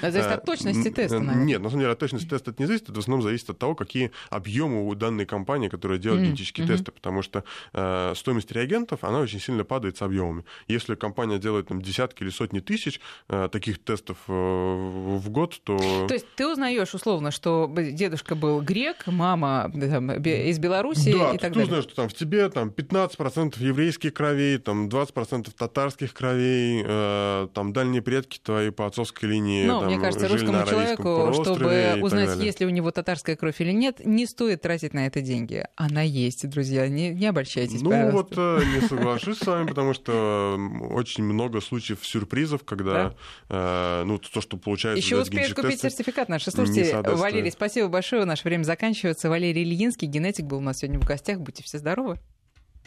[0.00, 1.44] Это зависит от точности теста, наверное.
[1.44, 3.58] Нет, на самом деле от точности теста это не зависит, это в основном зависит от
[3.58, 6.26] того, какие объемы у данной компании, которая делает mm-hmm.
[6.28, 6.70] генетические mm-hmm.
[6.70, 10.44] тесты, потому что э, стоимость реагентов, она очень сильно падает с объемами.
[10.78, 16.06] Если компания делает там, десятки или сотни тысяч э, таких тестов э, в год, то...
[16.06, 21.38] То есть ты узнаешь условно, что дедушка был грек, мама там, из Беларуси да, и
[21.38, 21.40] так далее?
[21.40, 26.84] Да, ты узнаешь, что там в тебе там, 15% еврейских кровей, там, 20% татарских кровей,
[26.86, 31.98] э, там дальние предки твои по отцовской линии Ну, там, мне кажется, русскому человеку, чтобы
[32.00, 35.64] узнать, есть ли у него татарская кровь или нет, не стоит тратить на это деньги.
[35.74, 38.16] Она есть, друзья, не, не обольщайтесь, Ну пожалуйста.
[38.16, 40.56] вот э, не соглашусь с вами, потому что
[40.90, 43.14] очень много случаев сюрпризов, когда
[43.48, 44.00] да?
[44.00, 45.04] э, ну, то, что получается...
[45.04, 48.24] Еще успеют купить сертификат наши слушайте, Валерий, спасибо большое.
[48.24, 49.28] Наше время заканчивается.
[49.28, 51.40] Валерий Ильинский, генетик, был у нас сегодня в гостях.
[51.40, 52.18] Будьте все здоровы.